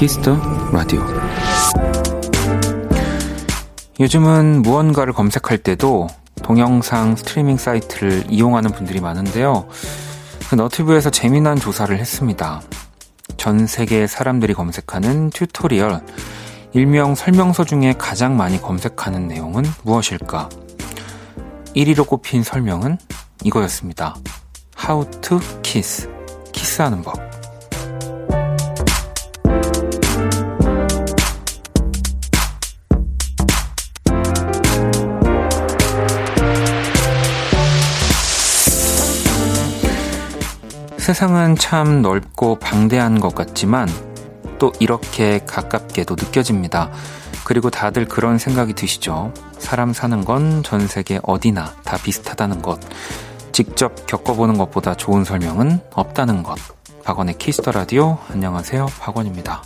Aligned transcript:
키스 0.00 0.21
더 0.21 0.34
라디오. 0.72 1.02
요즘은 4.00 4.62
무언가를 4.62 5.12
검색할 5.12 5.58
때도 5.58 6.06
동영상 6.42 7.16
스트리밍 7.16 7.58
사이트를 7.58 8.24
이용하는 8.30 8.70
분들이 8.70 8.98
많은데요. 8.98 9.68
그 10.48 10.54
너튜브에서 10.54 11.10
재미난 11.10 11.58
조사를 11.58 11.94
했습니다. 11.98 12.62
전 13.36 13.66
세계 13.66 14.06
사람들이 14.06 14.54
검색하는 14.54 15.28
tutorial, 15.28 16.00
일명 16.72 17.14
설명서 17.14 17.64
중에 17.64 17.92
가장 17.98 18.38
많이 18.38 18.58
검색하는 18.58 19.28
내용은 19.28 19.64
무엇일까? 19.82 20.48
1위로 21.76 22.06
꼽힌 22.06 22.42
설명은 22.42 22.96
이거였습니다. 23.44 24.16
How 24.82 25.10
to 25.20 25.40
kiss. 25.62 26.08
키스하는 26.52 27.02
법. 27.02 27.29
세상은 41.10 41.56
참 41.56 42.02
넓고 42.02 42.60
방대한 42.60 43.18
것 43.18 43.34
같지만 43.34 43.88
또 44.60 44.72
이렇게 44.78 45.40
가깝게도 45.44 46.14
느껴집니다. 46.14 46.92
그리고 47.42 47.68
다들 47.68 48.04
그런 48.04 48.38
생각이 48.38 48.74
드시죠? 48.74 49.34
사람 49.58 49.92
사는 49.92 50.24
건 50.24 50.62
전 50.62 50.86
세계 50.86 51.18
어디나 51.24 51.74
다 51.82 51.96
비슷하다는 52.00 52.62
것. 52.62 52.78
직접 53.50 54.06
겪어보는 54.06 54.56
것보다 54.56 54.94
좋은 54.94 55.24
설명은 55.24 55.80
없다는 55.94 56.44
것. 56.44 56.56
박원의 57.02 57.38
키스 57.38 57.59
더 57.59 57.72
라디오. 57.72 58.18
안녕하세요. 58.28 58.86
박원입니다. 59.00 59.64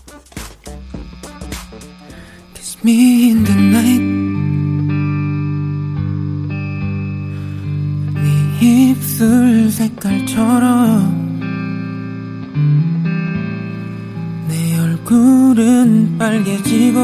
Me 2.83 3.33
in 3.33 3.45
the 3.45 3.61
night. 3.61 4.03
네 8.15 8.67
입술 8.67 9.71
색깔처럼 9.71 11.24
얼굴은 15.05 16.17
빨개지고 16.19 17.01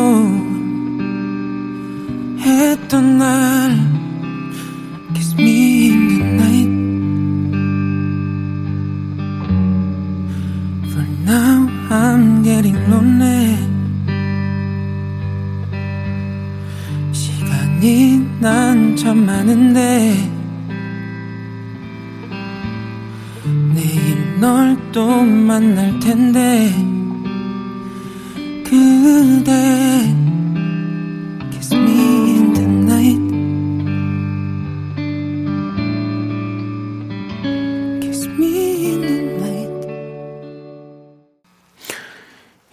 했던 2.40 3.18
날 3.18 3.69
만날 25.50 25.98
텐데 25.98 26.70
그대 28.62 29.50
Kiss 31.50 31.74
me 31.74 32.30
in 32.30 32.52
the 32.52 32.64
night 32.68 33.20
Kiss 38.00 38.28
me 38.28 38.92
in 38.92 39.00
the 39.00 39.22
night 39.42 39.88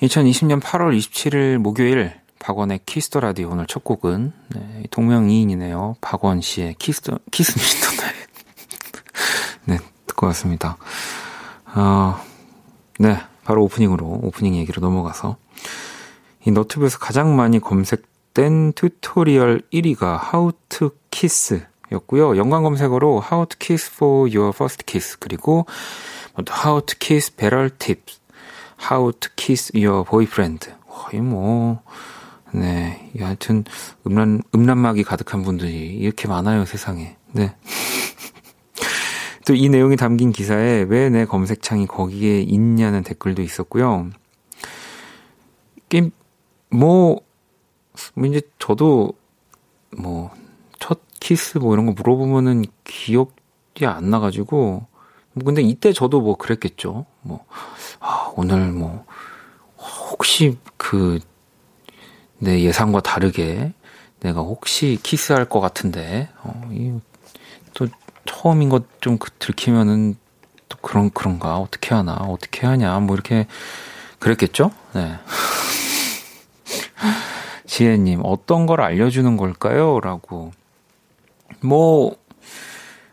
2020년 0.04 0.62
8월 0.62 0.96
27일 0.96 1.58
목요일 1.58 2.14
박원의 2.38 2.82
키스 2.86 3.08
더 3.08 3.22
라디오 3.22 3.50
오늘 3.50 3.66
첫 3.66 3.84
곡은 3.84 4.34
네, 4.50 4.84
동명이인이네요. 4.92 5.96
박원 6.00 6.42
씨의 6.42 6.76
키스터 6.76 7.18
Kiss 7.32 7.58
Me 7.58 7.71
in 7.71 7.84
the 7.84 8.04
Night. 8.04 8.16
네, 9.66 9.80
듣고 10.06 10.28
왔습니다. 10.28 10.78
어, 11.74 12.27
네, 13.00 13.18
바로 13.44 13.64
오프닝으로 13.64 14.22
오프닝 14.24 14.56
얘기로 14.56 14.82
넘어가서 14.82 15.38
이 16.46 16.52
너튜브에서 16.52 16.98
가장 16.98 17.36
많이 17.36 17.60
검색된 17.60 18.74
tutorial 18.74 19.62
1위가 19.72 20.34
How 20.34 20.52
to 20.70 20.92
Kiss 21.12 21.66
였고요. 21.92 22.38
연관 22.38 22.64
검색어로 22.64 23.24
How 23.32 23.46
to 23.48 23.58
Kiss 23.60 23.92
for 23.94 24.30
Your 24.30 24.50
First 24.54 24.84
Kiss 24.86 25.18
그리고 25.20 25.66
How 26.64 26.82
to 26.82 26.96
Kiss 27.00 27.36
Better 27.36 27.70
Tips, 27.78 28.20
How 28.92 29.12
to 29.12 29.30
Kiss 29.36 29.72
Your 29.76 30.04
Boyfriend. 30.08 30.72
거의 30.88 31.22
뭐, 31.22 31.82
네. 32.52 33.12
하여튼, 33.20 33.64
음란, 34.06 34.42
음란마귀가 34.54 35.04
가득한 35.04 35.44
분들이 35.44 35.96
이렇게 35.96 36.28
많아요, 36.28 36.66
세상에. 36.66 37.16
네. 37.32 37.56
또 39.48 39.54
이 39.56 39.70
내용이 39.70 39.96
담긴 39.96 40.32
기사에 40.32 40.86
왜 40.90 41.10
내 41.10 41.26
검색창이 41.26 41.88
거기에 41.88 42.42
있냐는 42.42 43.04
댓글도 43.04 43.42
있었고요. 43.42 44.10
게임, 45.90 46.12
뭐, 46.70 47.22
뭐, 48.14 48.26
이제 48.28 48.42
저도, 48.60 49.14
뭐, 49.98 50.32
첫 50.80 51.00
키스 51.20 51.58
뭐 51.60 51.74
이런 51.74 51.86
거 51.86 51.94
물어보면은 51.94 52.66
기억이 52.84 53.86
안 53.86 54.10
나가지고, 54.10 54.86
뭐, 55.34 55.44
근데 55.46 55.62
이때 55.62 55.94
저도 55.94 56.20
뭐 56.22 56.36
그랬겠죠. 56.36 57.06
뭐, 57.22 57.46
아, 58.00 58.32
오늘 58.36 58.72
뭐, 58.74 59.06
혹시 60.12 60.58
그, 60.76 61.20
내 62.40 62.62
예상과 62.64 63.00
다르게 63.02 63.74
내가 64.20 64.42
혹시 64.42 65.00
키스할 65.02 65.46
것 65.46 65.62
같은데, 65.62 66.30
어, 66.44 66.70
이, 66.72 67.00
또 67.74 67.88
처음인 68.28 68.70
것 68.70 68.98
좀 69.08 69.18
들키면은 69.40 70.18
또 70.68 70.78
그런, 70.82 71.10
그런가? 71.12 71.58
어떻게 71.58 71.96
하나? 71.96 72.14
어떻게 72.14 72.68
하냐? 72.68 73.00
뭐 73.00 73.16
이렇게 73.16 73.48
그랬겠죠? 74.20 74.72
네. 74.94 75.18
지혜님, 77.66 78.20
어떤 78.24 78.66
걸 78.66 78.82
알려주는 78.82 79.38
걸까요? 79.38 80.02
라고. 80.02 80.52
뭐, 81.62 82.18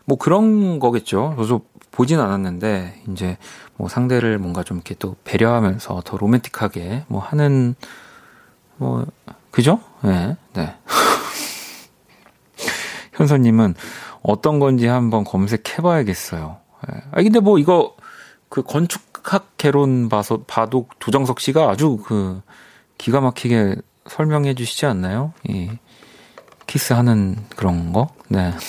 뭐 0.03 0.17
그런 0.17 0.79
거겠죠. 0.79 1.35
저도 1.37 1.61
보진 1.91 2.19
않았는데, 2.19 3.03
이제 3.09 3.37
뭐 3.77 3.87
상대를 3.87 4.37
뭔가 4.37 4.63
좀 4.63 4.77
이렇게 4.77 4.95
또 4.95 5.15
배려하면서 5.23 6.01
더 6.03 6.17
로맨틱하게 6.17 7.05
뭐 7.07 7.21
하는, 7.21 7.75
뭐, 8.75 9.05
그죠? 9.51 9.79
네, 10.01 10.35
네. 10.53 10.75
현서님은 13.13 13.75
어떤 14.27 14.59
건지 14.59 14.87
한번 14.87 15.23
검색해 15.23 15.81
봐야겠어요. 15.83 16.57
네. 16.87 16.95
아, 17.11 17.21
근데 17.21 17.39
뭐 17.39 17.59
이거 17.59 17.95
그 18.49 18.63
건축학 18.63 19.57
개론 19.57 20.09
봐서 20.09 20.41
봐도 20.47 20.87
도정석 20.99 21.39
씨가 21.39 21.69
아주 21.69 21.99
그 22.03 22.41
기가 22.97 23.21
막히게 23.21 23.75
설명해 24.07 24.55
주시지 24.55 24.85
않나요? 24.85 25.33
이 25.43 25.69
키스하는 26.65 27.37
그런 27.55 27.93
거? 27.93 28.07
네. 28.27 28.51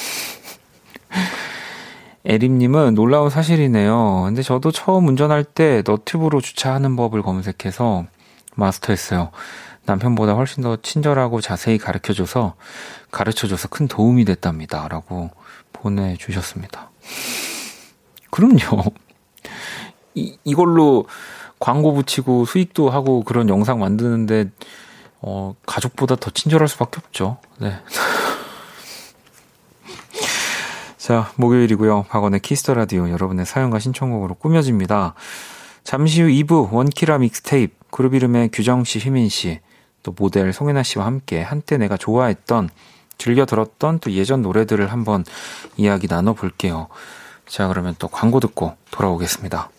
에림님은 2.26 2.94
놀라운 2.94 3.30
사실이네요. 3.30 4.24
근데 4.26 4.42
저도 4.42 4.72
처음 4.72 5.08
운전할 5.08 5.44
때 5.44 5.82
너튜브로 5.86 6.40
주차하는 6.40 6.96
법을 6.96 7.22
검색해서 7.22 8.04
마스터했어요. 8.56 9.30
남편보다 9.86 10.34
훨씬 10.34 10.64
더 10.64 10.76
친절하고 10.76 11.40
자세히 11.40 11.78
가르쳐줘서, 11.78 12.56
가르쳐줘서 13.12 13.68
큰 13.68 13.86
도움이 13.86 14.24
됐답니다. 14.24 14.88
라고 14.88 15.30
보내주셨습니다. 15.76 16.90
그럼요. 18.30 18.84
이, 20.14 20.36
이걸로 20.44 21.06
광고 21.58 21.94
붙이고 21.94 22.44
수익도 22.44 22.90
하고 22.90 23.22
그런 23.22 23.48
영상 23.48 23.78
만드는데 23.80 24.50
어, 25.20 25.54
가족보다 25.66 26.16
더 26.16 26.30
친절할 26.30 26.68
수밖에 26.68 27.00
없죠. 27.02 27.38
네. 27.58 27.72
자, 30.98 31.30
목요일이고요. 31.36 32.06
박원의 32.08 32.40
키스 32.40 32.61
더 32.61 32.74
라디오 32.74 33.08
여러분의 33.08 33.46
사연과 33.46 33.78
신청곡으로 33.78 34.34
꾸며집니다. 34.34 35.14
잠시 35.84 36.20
후 36.20 36.28
2부 36.28 36.72
원키라 36.72 37.18
믹스테이프 37.18 37.74
그룹 37.90 38.14
이름의 38.14 38.50
규정 38.52 38.82
씨, 38.82 38.98
휘민 38.98 39.28
씨, 39.28 39.60
또 40.02 40.12
모델 40.16 40.52
송혜나 40.52 40.82
씨와 40.82 41.06
함께 41.06 41.40
한때 41.40 41.78
내가 41.78 41.96
좋아했던 41.96 42.70
즐겨 43.18 43.44
들었던 43.44 44.00
또 44.00 44.12
예전 44.12 44.42
노래들을 44.42 44.90
한번 44.92 45.24
이야기 45.76 46.08
나눠 46.08 46.34
볼게요. 46.34 46.88
자, 47.48 47.68
그러면 47.68 47.94
또 47.98 48.08
광고 48.08 48.40
듣고 48.40 48.76
돌아오겠습니다. 48.90 49.70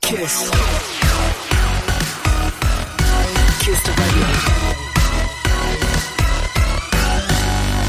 키스. 0.00 0.50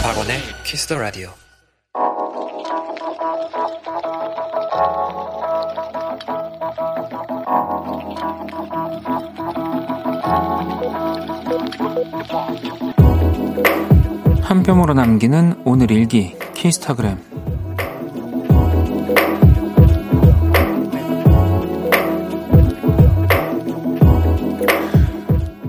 박원의 0.04 0.40
키스 0.64 0.88
더 0.88 0.98
라디오. 0.98 1.32
한 14.42 14.64
뼘으로 14.64 14.94
남기는 14.94 15.62
오늘 15.66 15.92
일기 15.92 16.36
키스타그램 16.56 17.18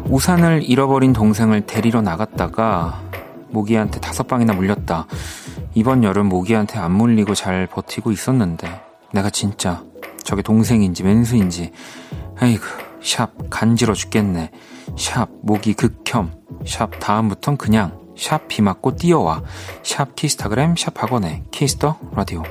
우산을 0.09 0.63
잃어버린 0.63 1.13
동생을 1.13 1.67
데리러 1.67 2.01
나갔다가 2.01 3.03
모기한테 3.51 4.01
다섯 4.01 4.27
방이나 4.27 4.55
물렸다. 4.55 5.07
이번 5.75 6.03
여름 6.05 6.27
모기한테 6.27 6.79
안 6.79 6.93
물리고 6.93 7.35
잘 7.35 7.67
버티고 7.67 8.11
있었는데 8.11 8.69
내가 9.13 9.29
진짜 9.31 9.83
저게 10.23 10.41
동생인지 10.41 11.03
맨수인지 11.03 11.73
에이그 12.41 12.67
샵 13.03 13.33
간지러 13.51 13.95
죽겠네. 13.95 14.51
샵 14.97 15.29
모기 15.43 15.75
극혐. 15.75 16.33
샵 16.67 16.99
다음부턴 17.01 17.57
그냥 17.57 17.99
샵 18.17 18.49
비 18.49 18.63
맞고 18.63 18.97
뛰어와. 18.97 19.43
샵 19.83 20.15
키스타그램 20.17 20.77
샵 20.77 21.03
박원의 21.03 21.43
키스 21.51 21.81
더 21.81 21.99
라디오. 22.15 22.43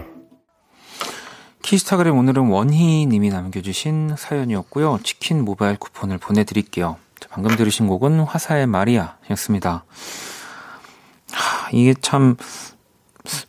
키스타그램 1.61 2.17
오늘은 2.17 2.47
원희님이 2.47 3.29
남겨주신 3.29 4.15
사연이었고요. 4.17 4.99
치킨 5.03 5.45
모바일 5.45 5.77
쿠폰을 5.77 6.17
보내드릴게요. 6.17 6.97
방금 7.29 7.55
들으신 7.55 7.87
곡은 7.87 8.21
화사의 8.21 8.67
마리아였습니다. 8.67 9.85
하, 11.31 11.69
이게 11.71 11.93
참 12.01 12.35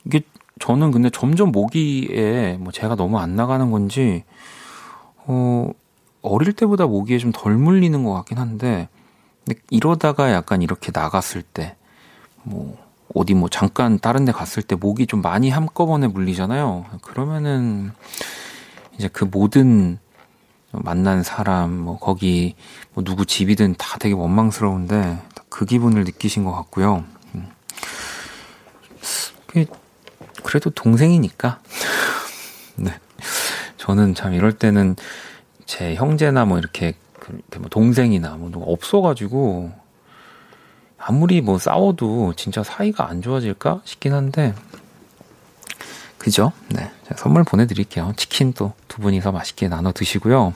이게 0.04 0.20
저는 0.60 0.92
근데 0.92 1.10
점점 1.10 1.50
모기에 1.50 2.58
뭐 2.60 2.70
제가 2.70 2.94
너무 2.94 3.18
안 3.18 3.34
나가는 3.34 3.70
건지 3.70 4.24
어 5.16 5.70
어릴 6.22 6.52
때보다 6.52 6.86
모기에 6.86 7.18
좀 7.18 7.32
덜 7.32 7.54
물리는 7.56 8.02
것 8.04 8.12
같긴 8.14 8.38
한데 8.38 8.88
이러다가 9.70 10.32
약간 10.32 10.62
이렇게 10.62 10.90
나갔을 10.94 11.42
때 11.42 11.76
뭐 12.42 12.76
어디 13.14 13.34
뭐 13.34 13.48
잠깐 13.48 13.98
다른 13.98 14.24
데 14.24 14.32
갔을 14.32 14.62
때 14.62 14.74
모기 14.74 15.06
좀 15.06 15.22
많이 15.22 15.50
한꺼번에 15.50 16.06
물리잖아요. 16.08 16.86
그러면은 17.02 17.92
이제 18.96 19.08
그 19.08 19.24
모든 19.24 19.98
만난 20.70 21.22
사람, 21.22 21.76
뭐 21.76 21.98
거기 21.98 22.54
뭐 22.94 23.04
누구 23.04 23.26
집이든 23.26 23.74
다 23.76 23.98
되게 23.98 24.14
원망스러운데 24.14 25.18
그 25.50 25.66
기분을 25.66 26.04
느끼신 26.04 26.44
것 26.44 26.52
같고요. 26.52 27.04
음. 27.34 27.52
그래도 30.42 30.70
동생이니까. 30.70 31.60
네. 32.76 32.98
저는 33.76 34.14
참 34.14 34.32
이럴 34.32 34.52
때는 34.52 34.96
제 35.66 35.94
형제나 35.94 36.44
뭐 36.44 36.58
이렇게 36.58 36.94
뭐 37.58 37.68
동생이나 37.68 38.36
뭐 38.36 38.50
누가 38.50 38.66
없어가지고 38.66 39.72
아무리 40.98 41.40
뭐 41.40 41.58
싸워도 41.58 42.34
진짜 42.36 42.62
사이가 42.62 43.08
안 43.08 43.22
좋아질까 43.22 43.80
싶긴 43.84 44.12
한데 44.12 44.54
그죠? 46.18 46.52
네. 46.68 46.90
선물 47.16 47.42
보내드릴게요. 47.44 48.12
치킨 48.16 48.52
또 48.52 48.72
두 48.92 49.00
분이서 49.00 49.32
맛있게 49.32 49.68
나눠 49.68 49.90
드시고요. 49.92 50.52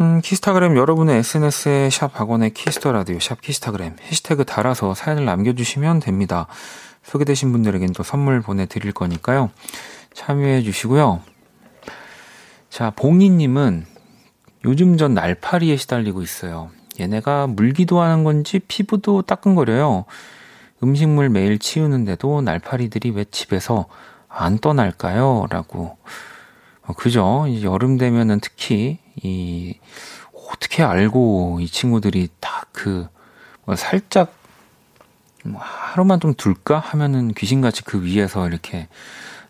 음, 0.00 0.20
키스타그램 0.20 0.76
여러분의 0.76 1.18
SNS에 1.18 1.90
샵 1.90 2.20
박원의 2.20 2.54
키스 2.54 2.78
더 2.78 2.92
라디오 2.92 3.18
샵 3.18 3.40
키스타그램 3.40 3.96
해시태그 4.00 4.44
달아서 4.44 4.94
사연을 4.94 5.24
남겨주시면 5.24 5.98
됩니다. 5.98 6.46
소개되신 7.02 7.50
분들에겐 7.50 7.92
또 7.92 8.04
선물 8.04 8.40
보내드릴 8.40 8.92
거니까요. 8.92 9.50
참여해 10.14 10.62
주시고요. 10.62 11.22
자, 12.76 12.90
봉이님은 12.90 13.86
요즘 14.66 14.98
전 14.98 15.14
날파리에 15.14 15.78
시달리고 15.78 16.20
있어요. 16.20 16.68
얘네가 17.00 17.46
물기도 17.46 18.02
하는 18.02 18.22
건지 18.22 18.58
피부도 18.58 19.22
따끔거려요. 19.22 20.04
음식물 20.82 21.30
매일 21.30 21.58
치우는데도 21.58 22.42
날파리들이 22.42 23.12
왜 23.12 23.24
집에서 23.24 23.86
안 24.28 24.58
떠날까요? 24.58 25.46
라고. 25.48 25.96
어, 26.82 26.92
그죠? 26.92 27.46
여름 27.62 27.96
되면은 27.96 28.40
특히 28.40 28.98
이 29.22 29.78
어떻게 30.50 30.82
알고 30.82 31.60
이 31.62 31.68
친구들이 31.68 32.28
딱그 32.40 33.08
뭐 33.64 33.74
살짝 33.74 34.34
뭐 35.46 35.62
하루만 35.62 36.20
좀 36.20 36.34
둘까 36.34 36.78
하면은 36.78 37.32
귀신같이 37.32 37.84
그 37.84 38.04
위에서 38.04 38.46
이렇게 38.46 38.88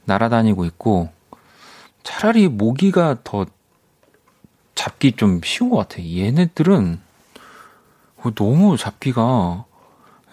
날아다니고 0.05 0.65
있고 0.67 1.09
차라리 2.07 2.47
모기가 2.47 3.17
더 3.25 3.47
잡기 4.77 5.13
좀 5.13 5.41
쉬운 5.43 5.71
것 5.71 5.77
같아. 5.77 6.01
얘네들은 6.01 7.01
너무 8.35 8.77
잡기가 8.77 9.65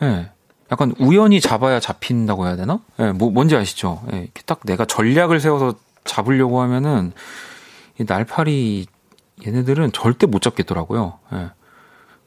예. 0.04 0.32
약간 0.72 0.94
우연히 1.00 1.42
잡아야 1.42 1.80
잡힌다고 1.80 2.46
해야 2.46 2.56
되나? 2.56 2.80
예, 3.00 3.12
뭐 3.12 3.32
뭔지 3.32 3.56
아시죠? 3.56 4.04
예, 4.12 4.20
이렇게 4.20 4.44
딱 4.46 4.60
내가 4.64 4.86
전략을 4.86 5.40
세워서 5.40 5.76
잡으려고 6.04 6.62
하면은 6.62 7.12
이 8.00 8.06
날파리 8.08 8.86
얘네들은 9.46 9.94
절대 9.94 10.28
못 10.28 10.44
잡겠더라고요. 10.44 11.18
예. 11.34 11.50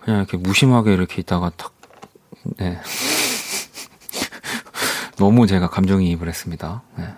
그냥 0.00 0.20
이렇게 0.20 0.37
무심하게 0.37 0.93
이렇게 0.93 1.20
있다가 1.20 1.52
탁, 1.56 1.72
네. 2.58 2.81
너무 5.19 5.46
제가 5.46 5.70
감정이입을 5.70 6.28
했습니다. 6.28 6.82
네. 6.96 7.14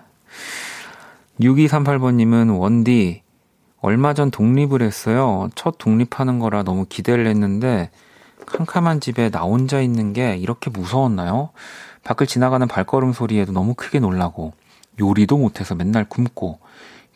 6238번님은 1.41 2.59
원디, 2.59 3.23
얼마 3.81 4.15
전 4.15 4.31
독립을 4.31 4.83
했어요. 4.83 5.49
첫 5.55 5.77
독립하는 5.79 6.39
거라 6.39 6.63
너무 6.63 6.85
기대를 6.89 7.27
했는데, 7.27 7.91
캄캄한 8.47 9.01
집에 9.01 9.31
나 9.31 9.43
혼자 9.43 9.81
있는 9.81 10.13
게 10.13 10.37
이렇게 10.37 10.71
무서웠나요? 10.71 11.51
밖을 12.05 12.27
지나가는 12.27 12.67
발걸음 12.67 13.13
소리에도 13.13 13.53
너무 13.53 13.75
크게 13.75 14.01
놀라고, 14.01 14.53
요리도 15.01 15.39
못해서 15.39 15.75
맨날 15.75 16.09
굶고, 16.09 16.59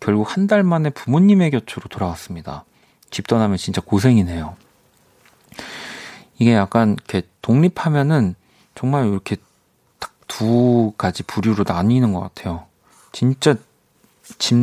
결국 0.00 0.36
한 0.36 0.46
달 0.46 0.62
만에 0.62 0.90
부모님의 0.90 1.50
곁으로 1.50 1.88
돌아왔습니다. 1.88 2.64
집 3.10 3.26
떠나면 3.26 3.56
진짜 3.56 3.80
고생이네요. 3.80 4.56
이게 6.38 6.54
약간 6.54 6.92
이렇게 6.94 7.22
독립하면은 7.42 8.34
정말 8.74 9.08
이렇게 9.08 9.36
딱 9.98 10.12
두 10.28 10.94
가지 10.96 11.22
부류로 11.24 11.64
나뉘는 11.68 12.14
것 12.14 12.20
같아요. 12.20 12.64
진짜 13.12 13.54
집 14.38 14.54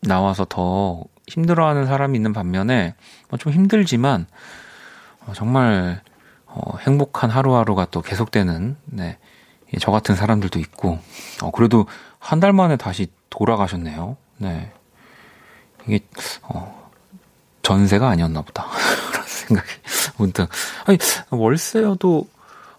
나와서 0.00 0.44
더 0.48 1.04
힘들어하는 1.28 1.86
사람이 1.86 2.16
있는 2.16 2.32
반면에 2.32 2.94
뭐좀 3.30 3.52
힘들지만 3.52 4.26
어, 5.26 5.32
정말 5.34 6.00
어, 6.46 6.76
행복한 6.78 7.30
하루하루가 7.30 7.86
또 7.90 8.00
계속되는 8.00 8.76
네, 8.86 9.18
저 9.80 9.90
같은 9.90 10.14
사람들도 10.16 10.58
있고 10.60 10.98
어, 11.42 11.50
그래도 11.50 11.86
한 12.18 12.40
달 12.40 12.52
만에 12.52 12.76
다시 12.76 13.08
돌아가셨네요. 13.30 14.16
네. 14.38 14.72
이게, 15.86 16.00
어, 16.42 16.90
전세가 17.62 18.08
아니었나 18.08 18.42
보다. 18.42 18.66
생각이 19.26 19.68
문득. 20.16 20.48
아니, 20.86 20.98
월세여도, 21.30 22.26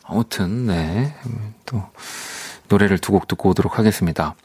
아무튼, 0.03 0.67
네. 0.67 1.15
또, 1.65 1.81
노래를 2.67 2.99
두 2.99 3.13
곡 3.13 3.27
듣고 3.27 3.49
오도록 3.49 3.79
하겠습니다. 3.79 4.35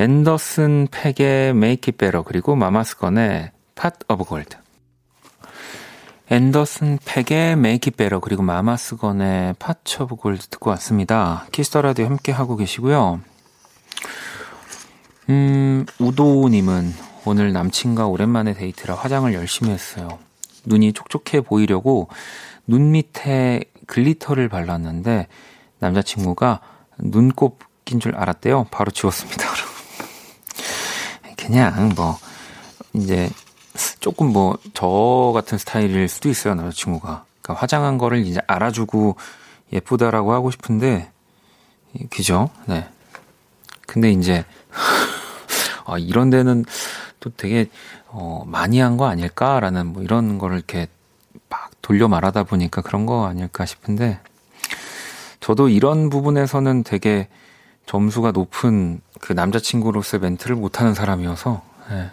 앤더슨 0.00 0.86
팩의 0.92 1.50
Make 1.50 1.90
It 1.90 1.92
Better, 1.92 2.22
그리고 2.24 2.54
마마스건의 2.54 3.50
Pot 3.74 3.96
of 4.08 4.24
Gold. 4.24 4.56
앤더슨 6.30 7.00
팩의 7.04 7.54
Make 7.54 7.90
It 7.90 7.96
Better, 7.96 8.20
그리고 8.20 8.44
마마스건의 8.44 9.54
Pot 9.58 10.00
of 10.00 10.16
Gold 10.22 10.50
듣고 10.50 10.70
왔습니다. 10.70 11.46
키스 11.50 11.70
더 11.70 11.82
라디오 11.82 12.06
함께 12.06 12.30
하고 12.30 12.54
계시고요. 12.54 13.20
음, 15.30 15.84
우도님은 15.98 16.94
오늘 17.24 17.52
남친과 17.52 18.06
오랜만에 18.06 18.54
데이트라 18.54 18.94
화장을 18.94 19.34
열심히 19.34 19.72
했어요. 19.72 20.20
눈이 20.64 20.92
촉촉해 20.92 21.40
보이려고 21.40 22.08
눈 22.68 22.92
밑에 22.92 23.64
glitter를 23.88 24.48
발랐는데 24.48 25.26
남자친구가 25.80 26.60
눈곱 26.98 27.58
낀 27.84 27.98
줄 27.98 28.14
알았대요. 28.14 28.68
바로 28.70 28.92
지웠습니다. 28.92 29.67
그냥 31.48 31.90
뭐 31.96 32.18
이제 32.92 33.30
조금 34.00 34.32
뭐 34.32 34.58
저 34.74 35.32
같은 35.34 35.56
스타일일 35.58 36.08
수도 36.08 36.28
있어요. 36.28 36.54
남자친구가. 36.54 37.24
그러니까 37.40 37.60
화장한 37.60 37.96
거를 37.98 38.18
이제 38.26 38.40
알아주고 38.46 39.16
예쁘다라고 39.72 40.32
하고 40.32 40.50
싶은데 40.50 41.10
그죠? 42.10 42.50
네. 42.66 42.86
근데 43.86 44.10
이제 44.12 44.44
아, 45.86 45.96
이런 45.98 46.28
데는 46.30 46.64
또 47.20 47.30
되게 47.34 47.70
어, 48.08 48.44
많이 48.46 48.78
한 48.80 48.96
거 48.98 49.06
아닐까라는 49.06 49.86
뭐 49.86 50.02
이런 50.02 50.38
거를 50.38 50.56
이렇게 50.58 50.86
막 51.48 51.70
돌려 51.80 52.08
말하다 52.08 52.44
보니까 52.44 52.82
그런 52.82 53.06
거 53.06 53.26
아닐까 53.26 53.64
싶은데 53.64 54.20
저도 55.40 55.68
이런 55.70 56.10
부분에서는 56.10 56.82
되게 56.82 57.28
점수가 57.88 58.32
높은 58.32 59.00
그 59.20 59.32
남자친구로서의 59.32 60.20
멘트를 60.20 60.54
못하는 60.54 60.94
사람이어서 60.94 61.62
네. 61.90 62.10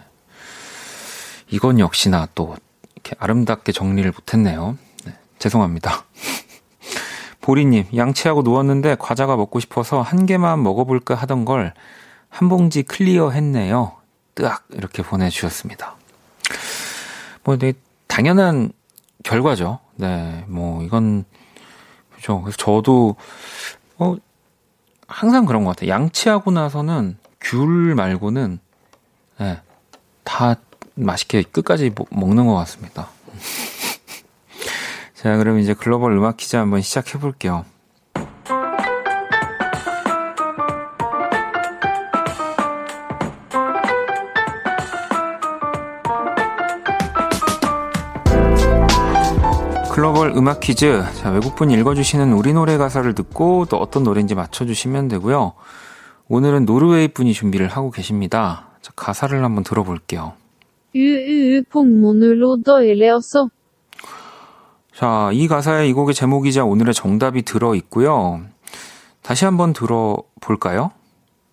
이건 1.50 1.78
역시나 1.78 2.26
또 2.34 2.56
이렇게 2.94 3.14
아름답게 3.18 3.70
정리를 3.70 4.10
못했네요. 4.10 4.76
네, 5.04 5.14
죄송합니다. 5.38 6.04
보리님, 7.40 7.84
양치하고 7.94 8.42
누웠는데 8.42 8.96
과자가 8.98 9.36
먹고 9.36 9.60
싶어서 9.60 10.02
한 10.02 10.26
개만 10.26 10.62
먹어볼까 10.64 11.14
하던 11.14 11.44
걸 11.44 11.72
한 12.36 12.50
봉지 12.50 12.82
클리어 12.82 13.30
했네요. 13.30 13.96
뜨악! 14.34 14.66
이렇게 14.70 15.02
보내주셨습니다. 15.02 15.96
뭐, 17.44 17.56
네, 17.56 17.72
당연한 18.08 18.72
결과죠. 19.24 19.78
네, 19.94 20.44
뭐, 20.46 20.82
이건, 20.82 21.24
그죠. 22.14 22.42
그래서 22.42 22.58
저도, 22.58 23.16
어, 23.96 24.16
항상 25.06 25.44
그런 25.44 25.64
것 25.64 25.70
같아요. 25.70 25.90
양치하고 25.90 26.50
나서는 26.50 27.18
귤 27.40 27.94
말고는, 27.94 28.58
네, 29.38 29.60
다 30.24 30.56
맛있게 30.94 31.42
끝까지 31.42 31.92
먹는 32.10 32.46
것 32.46 32.54
같습니다. 32.54 33.08
자, 35.14 35.36
그럼 35.36 35.58
이제 35.58 35.74
글로벌 35.74 36.12
음악 36.12 36.36
퀴즈 36.36 36.56
한번 36.56 36.82
시작해 36.82 37.18
볼게요. 37.18 37.64
글로벌 49.96 50.36
음악 50.36 50.60
퀴즈. 50.60 51.02
자, 51.14 51.30
외국분 51.30 51.70
읽어주시는 51.70 52.34
우리 52.34 52.52
노래 52.52 52.76
가사를 52.76 53.14
듣고 53.14 53.64
또 53.64 53.78
어떤 53.78 54.02
노래인지 54.02 54.34
맞춰주시면 54.34 55.08
되고요. 55.08 55.54
오늘은 56.28 56.66
노르웨이 56.66 57.08
분이 57.08 57.32
준비를 57.32 57.68
하고 57.68 57.90
계십니다. 57.90 58.68
자, 58.82 58.92
가사를 58.94 59.42
한번 59.42 59.64
들어볼게요. 59.64 60.34
으으 60.94 61.62
폭문으로 61.70 62.62
더일레었어. 62.62 63.48
자, 64.94 65.30
이 65.32 65.48
가사의 65.48 65.88
이 65.88 65.94
곡의 65.94 66.12
제목이자 66.12 66.66
오늘의 66.66 66.92
정답이 66.92 67.40
들어 67.40 67.74
있고요. 67.76 68.42
다시 69.22 69.46
한번 69.46 69.72
들어볼까요? 69.72 70.90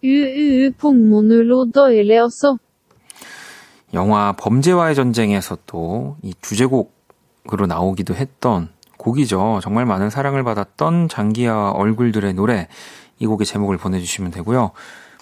으으 0.03 0.69
폭문으로 0.77 1.71
더일레었어. 1.71 2.57
영화 3.93 4.33
범죄와의 4.33 4.95
전쟁에서 4.95 5.59
또 5.65 6.17
이 6.23 6.33
주제곡 6.41 6.92
으로 7.51 7.65
나오기도 7.65 8.15
했던 8.15 8.69
곡이죠. 8.97 9.59
정말 9.61 9.85
많은 9.85 10.09
사랑을 10.09 10.43
받았던 10.43 11.09
장기하 11.09 11.71
얼굴들의 11.71 12.33
노래. 12.33 12.67
이 13.19 13.25
곡의 13.25 13.45
제목을 13.45 13.77
보내주시면 13.77 14.31
되고요. 14.31 14.71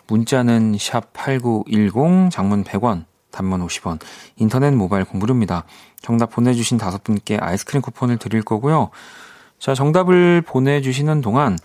문자는 0.07 0.75
샵 0.77 1.13
8910, 1.13 2.31
장문 2.31 2.63
100원, 2.63 3.05
단문 3.31 3.65
50원, 3.65 3.99
인터넷 4.35 4.71
모바일 4.71 5.05
공부료입니다. 5.05 5.65
정답 6.01 6.31
보내주신 6.31 6.77
다섯 6.77 7.03
분께 7.03 7.37
아이스크림 7.37 7.81
쿠폰을 7.81 8.17
드릴 8.17 8.43
거고요. 8.43 8.89
자, 9.57 9.73
정답을 9.73 10.41
보내주시는 10.41 11.21
동안 11.21 11.57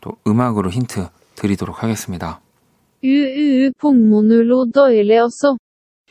또 0.00 0.12
음악으로 0.26 0.70
힌트 0.70 1.08
드리도록 1.34 1.82
하겠습니다. 1.82 2.40
으으 3.04 3.70
폭문으로 3.78 4.70
더일레었어. 4.72 5.56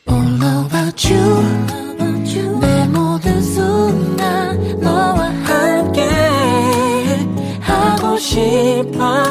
All 0.08 0.42
about 0.42 1.14
you 1.14 2.67
너와 4.80 5.28
함께 5.44 6.02
하고 7.60 8.16
싶어 8.18 9.22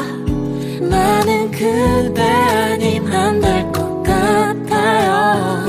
나는 0.80 1.50
그대 1.50 2.22
아님 2.22 3.06
안 3.12 3.40
될 3.40 3.72
것 3.72 4.02
같아요 4.02 5.68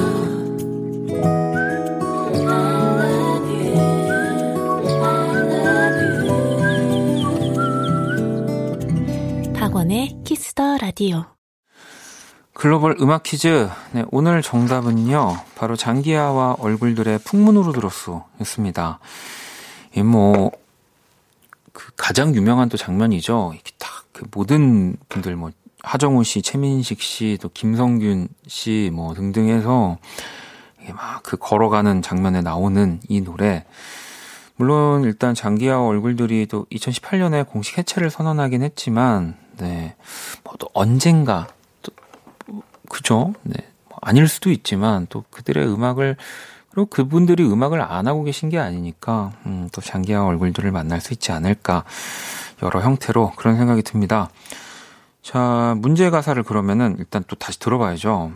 박원의 9.55 10.19
키스 10.23 10.57
더 10.57 10.77
라디오 10.77 11.25
글로벌 12.53 12.97
음악 12.99 13.23
퀴즈. 13.23 13.69
네, 13.93 14.03
오늘 14.11 14.41
정답은요. 14.41 15.37
바로 15.55 15.77
장기하와 15.77 16.57
얼굴들의 16.59 17.19
풍문으로 17.19 17.71
들었어. 17.71 18.25
였습니다. 18.41 18.99
이 19.95 20.03
뭐, 20.03 20.51
그 21.73 21.91
가장 21.95 22.35
유명한 22.35 22.69
또 22.69 22.77
장면이죠. 22.77 23.51
이렇게 23.53 23.71
딱 23.77 23.99
그 24.19 24.25
모든 24.33 24.97
분들 25.07 25.37
뭐, 25.37 25.51
하정우 25.81 26.25
씨, 26.25 26.41
최민식 26.41 27.01
씨, 27.01 27.37
또 27.41 27.47
김성균 27.53 28.27
씨, 28.47 28.91
뭐 28.93 29.13
등등 29.13 29.47
해서 29.47 29.97
이게 30.81 30.91
막그 30.91 31.37
걸어가는 31.37 32.01
장면에 32.01 32.41
나오는 32.41 32.99
이 33.07 33.21
노래. 33.21 33.65
물론 34.57 35.05
일단 35.05 35.33
장기하와 35.33 35.87
얼굴들이 35.87 36.47
또 36.47 36.65
2018년에 36.65 37.47
공식 37.47 37.77
해체를 37.77 38.09
선언하긴 38.09 38.61
했지만, 38.61 39.37
네. 39.57 39.95
뭐 40.43 40.55
또 40.59 40.67
언젠가 40.73 41.47
그죠? 42.89 43.33
네. 43.43 43.55
뭐 43.87 43.97
아닐 44.01 44.27
수도 44.27 44.51
있지만 44.51 45.07
또 45.09 45.23
그들의 45.31 45.65
음악을 45.65 46.17
그리고 46.71 46.85
그분들이 46.87 47.43
음악을 47.43 47.81
안 47.81 48.07
하고 48.07 48.23
계신 48.23 48.49
게 48.49 48.57
아니니까 48.59 49.33
음, 49.45 49.69
또 49.71 49.81
장기하 49.81 50.25
얼굴들을 50.25 50.71
만날 50.71 51.01
수 51.01 51.13
있지 51.13 51.31
않을까 51.31 51.83
여러 52.61 52.81
형태로 52.81 53.33
그런 53.35 53.57
생각이 53.57 53.81
듭니다. 53.81 54.29
자 55.21 55.75
문제 55.79 56.09
가사를 56.09 56.41
그러면은 56.43 56.95
일단 56.99 57.23
또 57.27 57.35
다시 57.35 57.59
들어봐야죠. 57.59 58.31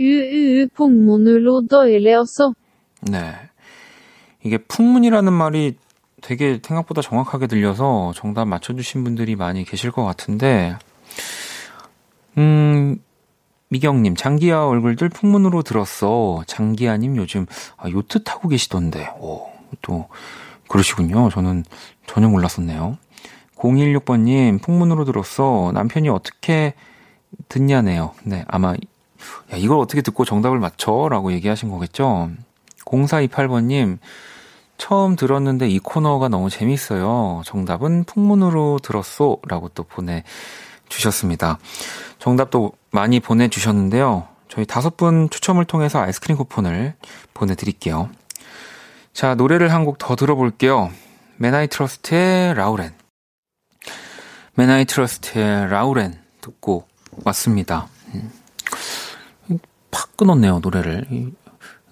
으으 0.00 0.66
폭문으로 0.74 1.66
더일레었어. 1.66 2.54
네. 3.02 3.34
이게 4.42 4.58
풍문이라는 4.58 5.32
말이 5.32 5.76
되게 6.22 6.60
생각보다 6.62 7.02
정확하게 7.02 7.46
들려서 7.46 8.12
정답 8.14 8.46
맞춰주신 8.46 9.04
분들이 9.04 9.36
많이 9.36 9.64
계실 9.64 9.90
것 9.90 10.04
같은데, 10.04 10.76
음, 12.38 12.98
미경님, 13.70 14.16
장기하 14.16 14.66
얼굴들 14.66 15.08
풍문으로 15.08 15.62
들었어. 15.62 16.42
장기하님 16.46 17.16
요즘 17.16 17.46
아, 17.76 17.88
요트 17.88 18.24
타고 18.24 18.48
계시던데. 18.48 19.08
오, 19.20 19.46
또, 19.80 20.08
그러시군요. 20.68 21.30
저는 21.30 21.64
전혀 22.06 22.28
몰랐었네요. 22.28 22.98
016번님, 23.56 24.60
풍문으로 24.60 25.04
들었어. 25.04 25.70
남편이 25.72 26.08
어떻게 26.08 26.74
듣냐네요. 27.48 28.12
네, 28.24 28.44
아마, 28.48 28.72
야, 28.72 29.56
이걸 29.56 29.78
어떻게 29.78 30.02
듣고 30.02 30.24
정답을 30.24 30.58
맞춰? 30.58 31.08
라고 31.08 31.32
얘기하신 31.32 31.70
거겠죠? 31.70 32.30
0428번님, 32.84 33.98
처음 34.78 35.14
들었는데 35.14 35.68
이 35.68 35.78
코너가 35.78 36.28
너무 36.28 36.50
재밌어요. 36.50 37.42
정답은 37.44 38.02
풍문으로 38.04 38.80
들었소. 38.82 39.42
라고 39.46 39.68
또 39.68 39.84
보내주셨습니다. 39.84 41.58
정답도 42.20 42.72
많이 42.90 43.18
보내주셨는데요. 43.18 44.28
저희 44.48 44.66
다섯 44.66 44.96
분 44.96 45.28
추첨을 45.30 45.64
통해서 45.64 46.00
아이스크림 46.00 46.36
쿠폰을 46.36 46.94
보내드릴게요. 47.34 48.10
자, 49.12 49.34
노래를 49.34 49.72
한 49.72 49.84
곡 49.84 49.98
더 49.98 50.14
들어볼게요. 50.16 50.90
맨아이 51.36 51.66
트러스트의 51.68 52.54
라우렌. 52.54 52.92
맨아이 54.54 54.84
트러스트의 54.84 55.68
라우렌 55.70 56.20
듣고 56.42 56.86
왔습니다. 57.24 57.88
음. 58.14 58.30
팍 59.90 60.16
끊었네요, 60.16 60.60
노래를. 60.60 61.06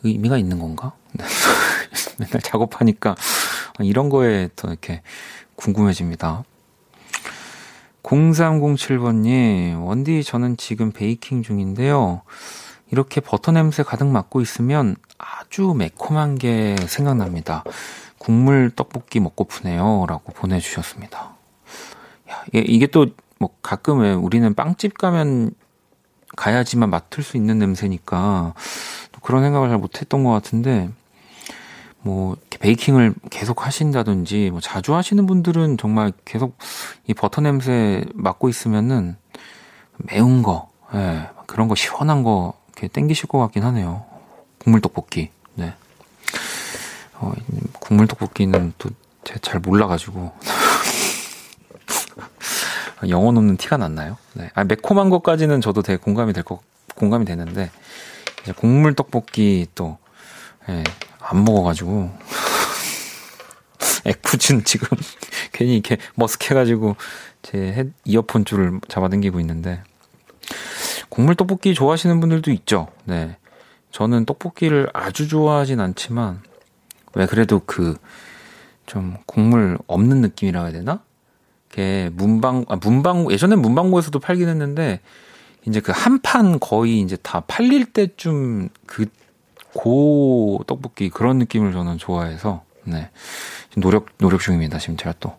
의미가 0.04 0.36
있는 0.38 0.58
건가? 0.58 0.92
맨날 2.18 2.40
작업하니까 2.42 3.16
이런 3.80 4.08
거에 4.10 4.48
더 4.54 4.68
이렇게 4.68 5.02
궁금해집니다. 5.56 6.44
0307번님, 8.02 9.84
원디 9.84 10.22
저는 10.24 10.56
지금 10.56 10.92
베이킹 10.92 11.42
중인데요. 11.42 12.22
이렇게 12.90 13.20
버터 13.20 13.52
냄새 13.52 13.82
가득 13.82 14.06
맡고 14.06 14.40
있으면 14.40 14.96
아주 15.18 15.74
매콤한 15.76 16.36
게 16.36 16.76
생각납니다. 16.86 17.64
국물 18.18 18.70
떡볶이 18.74 19.20
먹고프네요. 19.20 20.06
라고 20.08 20.32
보내주셨습니다. 20.32 21.34
야, 22.30 22.42
이게 22.52 22.86
또, 22.86 23.06
뭐, 23.38 23.50
가끔 23.62 24.00
왜 24.00 24.12
우리는 24.12 24.52
빵집 24.54 24.98
가면 24.98 25.52
가야지만 26.36 26.90
맡을 26.90 27.22
수 27.22 27.36
있는 27.36 27.58
냄새니까 27.58 28.54
또 29.12 29.20
그런 29.20 29.42
생각을 29.42 29.68
잘 29.68 29.78
못했던 29.78 30.24
것 30.24 30.30
같은데, 30.30 30.90
뭐 32.00 32.36
베이킹을 32.60 33.14
계속 33.30 33.66
하신다든지 33.66 34.50
뭐 34.50 34.60
자주 34.60 34.94
하시는 34.94 35.26
분들은 35.26 35.78
정말 35.78 36.12
계속 36.24 36.56
이 37.06 37.14
버터 37.14 37.40
냄새 37.40 38.04
맡고 38.14 38.48
있으면은 38.48 39.16
매운 39.98 40.42
거, 40.42 40.70
예, 40.94 41.28
그런 41.46 41.68
거 41.68 41.74
시원한 41.74 42.22
거 42.22 42.54
이렇게 42.68 42.88
땡기실 42.88 43.28
것 43.28 43.38
같긴 43.38 43.64
하네요. 43.64 44.04
국물 44.58 44.80
떡볶이, 44.80 45.30
네. 45.54 45.74
어, 47.14 47.32
국물 47.80 48.06
떡볶이는 48.06 48.72
또 48.78 48.90
잘 49.42 49.60
몰라가지고 49.60 50.32
영혼 53.08 53.36
없는 53.36 53.56
티가 53.56 53.76
났나요? 53.76 54.16
네. 54.32 54.50
아, 54.54 54.64
매콤한 54.64 55.10
것까지는 55.10 55.60
저도 55.60 55.82
되게 55.82 55.98
공감이 55.98 56.32
될 56.32 56.42
거, 56.42 56.60
공감이 56.94 57.24
되는데 57.24 57.70
이제 58.42 58.52
국물 58.52 58.94
떡볶이 58.94 59.66
또 59.74 59.98
예, 60.68 60.82
안 61.30 61.44
먹어가지고. 61.44 62.10
애꿎은 64.06 64.64
지금 64.64 64.88
괜히 65.52 65.74
이렇게 65.74 65.96
머쓱해가지고 66.16 66.96
제 67.42 67.58
헤, 67.58 67.84
이어폰 68.04 68.44
줄을 68.44 68.80
잡아당기고 68.88 69.38
있는데 69.40 69.82
국물 71.08 71.34
떡볶이 71.34 71.74
좋아하시는 71.74 72.18
분들도 72.20 72.50
있죠. 72.52 72.88
네. 73.04 73.36
저는 73.92 74.24
떡볶이를 74.24 74.88
아주 74.92 75.28
좋아하진 75.28 75.80
않지만 75.80 76.42
왜 77.14 77.26
그래도 77.26 77.60
그 77.60 77.96
좀 78.88 79.18
국물 79.26 79.78
없는 79.86 80.22
느낌이라 80.22 80.62
해야 80.62 80.72
되나? 80.72 81.00
게 81.70 82.08
문방 82.14 82.64
아 82.68 82.76
문방 82.76 83.30
예전에 83.30 83.54
문방구에서도 83.54 84.18
팔긴 84.18 84.48
했는데 84.48 85.00
이제 85.66 85.80
그 85.80 85.92
한 85.92 86.20
판 86.22 86.58
거의 86.58 87.00
이제 87.00 87.16
다 87.22 87.40
팔릴 87.46 87.92
때쯤 87.92 88.70
그 88.86 89.04
고 89.74 90.62
떡볶이 90.66 91.10
그런 91.10 91.38
느낌을 91.38 91.72
저는 91.72 91.98
좋아해서 91.98 92.62
네. 92.84 93.10
노력 93.76 94.06
노력 94.18 94.40
중입니다. 94.40 94.78
지금 94.78 94.96
제가 94.96 95.14
또 95.20 95.36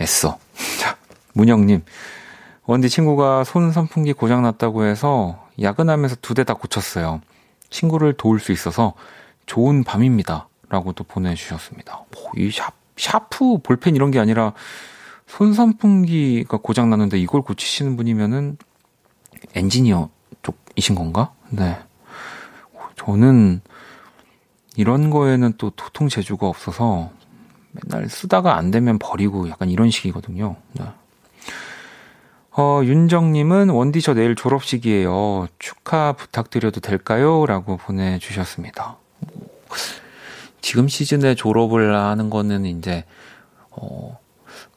애써. 0.00 0.38
자 0.80 0.96
문영님. 1.34 1.82
원디 2.66 2.88
친구가 2.88 3.44
손 3.44 3.72
선풍기 3.72 4.12
고장 4.12 4.42
났다고 4.42 4.84
해서 4.84 5.46
야근하면서 5.60 6.16
두 6.22 6.34
대 6.34 6.44
다 6.44 6.54
고쳤어요. 6.54 7.20
친구를 7.68 8.14
도울 8.14 8.40
수 8.40 8.52
있어서 8.52 8.94
좋은 9.46 9.84
밤입니다. 9.84 10.48
라고 10.68 10.92
또 10.92 11.02
보내주셨습니다. 11.04 11.98
오, 12.16 12.30
이 12.38 12.50
샤, 12.52 12.70
샤프 12.96 13.58
볼펜 13.64 13.96
이런 13.96 14.10
게 14.12 14.20
아니라 14.20 14.52
손 15.26 15.52
선풍기가 15.52 16.58
고장 16.58 16.90
났는데 16.90 17.18
이걸 17.18 17.42
고치시는 17.42 17.96
분이면은 17.96 18.56
엔지니어 19.54 20.10
쪽이신 20.42 20.94
건가? 20.94 21.32
네. 21.50 21.76
저는 23.10 23.60
이런 24.76 25.10
거에는 25.10 25.54
또 25.58 25.70
도통 25.70 26.08
재주가 26.08 26.46
없어서 26.46 27.10
맨날 27.72 28.08
쓰다가 28.08 28.56
안 28.56 28.70
되면 28.70 28.98
버리고 28.98 29.48
약간 29.48 29.68
이런 29.68 29.90
식이거든요. 29.90 30.56
네. 30.72 30.84
어, 32.52 32.80
윤정님은 32.84 33.70
원디 33.70 34.00
저 34.00 34.14
내일 34.14 34.34
졸업식이에요. 34.34 35.46
축하 35.58 36.12
부탁드려도 36.12 36.80
될까요? 36.80 37.46
라고 37.46 37.76
보내주셨습니다. 37.76 38.96
지금 40.60 40.88
시즌에 40.88 41.34
졸업을 41.34 41.96
하는 41.96 42.28
거는 42.28 42.66
이제, 42.66 43.04
어, 43.70 44.18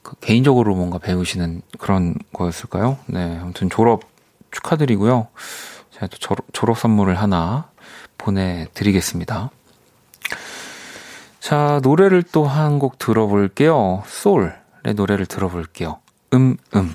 그 0.02 0.16
개인적으로 0.20 0.76
뭔가 0.76 0.98
배우시는 0.98 1.62
그런 1.80 2.16
거였을까요? 2.32 2.98
네. 3.08 3.38
아무튼 3.42 3.70
졸업 3.70 4.04
축하드리고요. 4.52 5.28
제가 5.92 6.08
또 6.08 6.18
졸업, 6.18 6.46
졸업 6.54 6.78
선물을 6.78 7.16
하나 7.16 7.73
보내드리겠습니다. 8.24 9.50
자, 11.40 11.80
노래를 11.84 12.24
또 12.24 12.46
한 12.48 12.80
곡 12.80 12.98
들어볼게요. 12.98 14.04
솔의 14.08 14.94
노래를 14.96 15.26
들어볼게요. 15.26 16.00
음, 16.34 16.58
음. 16.76 16.94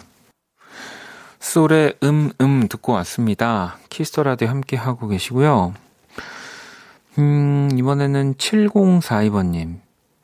솔의 1.40 1.94
음, 2.02 2.32
음 2.40 2.66
듣고 2.68 2.92
왔습니다. 2.94 3.76
키스터라디오 3.90 4.48
함께 4.48 4.76
하고 4.76 5.06
계시고요. 5.08 5.74
음, 7.18 7.68
이번에는 7.76 8.34
7042번님. 8.34 9.80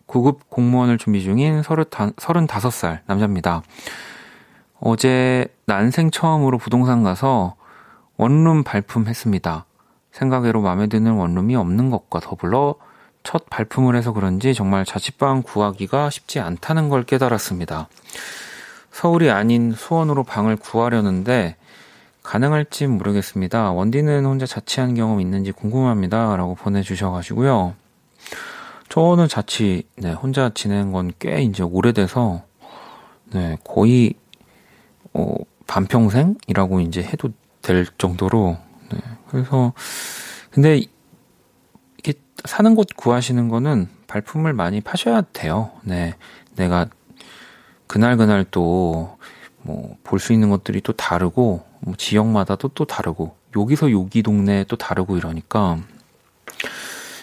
9급 0.06 0.38
공무원을 0.48 0.98
준비 0.98 1.22
중인 1.22 1.62
35살 1.62 3.00
남자입니다. 3.06 3.62
어제 4.80 5.46
난생 5.66 6.10
처음으로 6.10 6.58
부동산 6.58 7.02
가서 7.02 7.56
원룸 8.16 8.64
발품했습니다. 8.64 9.64
생각외로 10.14 10.60
마음에 10.60 10.86
드는 10.86 11.12
원룸이 11.12 11.56
없는 11.56 11.90
것과 11.90 12.20
더불어 12.20 12.76
첫 13.24 13.50
발품을 13.50 13.96
해서 13.96 14.12
그런지 14.12 14.54
정말 14.54 14.84
자취방 14.84 15.42
구하기가 15.42 16.10
쉽지 16.10 16.38
않다는 16.38 16.88
걸 16.88 17.02
깨달았습니다. 17.02 17.88
서울이 18.92 19.30
아닌 19.30 19.72
수원으로 19.72 20.22
방을 20.22 20.56
구하려는데 20.56 21.56
가능할지 22.22 22.86
모르겠습니다. 22.86 23.72
원디는 23.72 24.24
혼자 24.24 24.46
자취한 24.46 24.94
경험 24.94 25.20
있는지 25.20 25.50
궁금합니다. 25.50 26.36
라고 26.36 26.54
보내주셔가지고요. 26.54 27.74
저는 28.88 29.26
자취, 29.28 29.82
네, 29.96 30.12
혼자 30.12 30.50
지낸 30.54 30.92
건 30.92 31.10
꽤 31.18 31.42
이제 31.42 31.64
오래돼서, 31.64 32.42
네, 33.32 33.58
거의 33.64 34.14
어, 35.12 35.34
반평생이라고 35.66 36.80
이제 36.80 37.02
해도 37.02 37.30
될 37.62 37.86
정도로, 37.98 38.56
네. 38.58 38.73
그래서, 39.34 39.72
근데, 40.52 40.80
이게 41.98 42.12
사는 42.44 42.76
곳 42.76 42.86
구하시는 42.94 43.48
거는 43.48 43.88
발품을 44.06 44.52
많이 44.52 44.80
파셔야 44.80 45.22
돼요. 45.32 45.72
네. 45.82 46.14
내가 46.54 46.86
그날 47.88 48.16
그날 48.16 48.44
또, 48.52 49.18
뭐, 49.62 49.96
볼 50.04 50.20
수 50.20 50.32
있는 50.32 50.50
것들이 50.50 50.80
또 50.82 50.92
다르고, 50.92 51.66
뭐 51.80 51.94
지역마다도 51.96 52.68
또 52.68 52.84
다르고, 52.84 53.36
여기서 53.56 53.90
여기 53.90 54.22
동네 54.22 54.64
또 54.68 54.76
다르고 54.76 55.16
이러니까, 55.16 55.78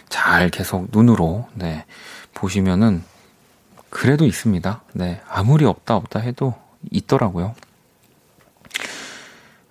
잘 0.09 0.49
계속 0.49 0.89
눈으로, 0.91 1.47
네, 1.53 1.85
보시면은, 2.33 3.03
그래도 3.89 4.25
있습니다. 4.25 4.83
네. 4.93 5.21
아무리 5.29 5.63
없다 5.63 5.95
없다 5.95 6.19
해도 6.19 6.55
있더라고요. 6.91 7.55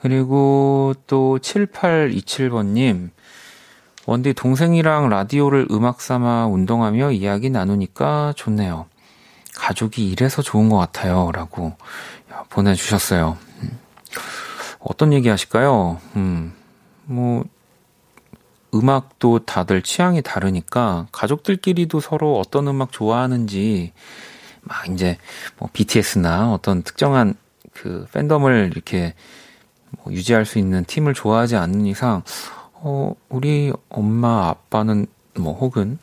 그리고 0.00 0.94
또 1.06 1.38
7827번님, 1.40 3.10
원디 4.06 4.32
동생이랑 4.32 5.08
라디오를 5.08 5.68
음악 5.70 6.00
삼아 6.00 6.46
운동하며 6.46 7.12
이야기 7.12 7.50
나누니까 7.50 8.32
좋네요. 8.36 8.86
가족이 9.54 10.08
이래서 10.08 10.42
좋은 10.42 10.68
것 10.68 10.78
같아요. 10.78 11.30
라고 11.32 11.74
보내주셨어요. 12.48 13.36
음. 13.62 13.78
어떤 14.78 15.12
얘기 15.12 15.28
하실까요? 15.28 16.00
음, 16.16 16.54
뭐, 17.04 17.44
음악도 18.74 19.40
다들 19.40 19.82
취향이 19.82 20.22
다르니까 20.22 21.08
가족들끼리도 21.12 22.00
서로 22.00 22.38
어떤 22.38 22.68
음악 22.68 22.92
좋아하는지 22.92 23.92
막 24.62 24.88
이제 24.88 25.18
뭐 25.58 25.68
BTS나 25.72 26.52
어떤 26.52 26.82
특정한 26.82 27.34
그 27.72 28.06
팬덤을 28.12 28.70
이렇게 28.72 29.14
뭐 29.90 30.12
유지할 30.12 30.44
수 30.44 30.58
있는 30.58 30.84
팀을 30.84 31.14
좋아하지 31.14 31.56
않는 31.56 31.86
이상, 31.86 32.22
어, 32.74 33.14
우리 33.28 33.72
엄마, 33.88 34.48
아빠는 34.48 35.06
뭐 35.38 35.54
혹은 35.54 35.98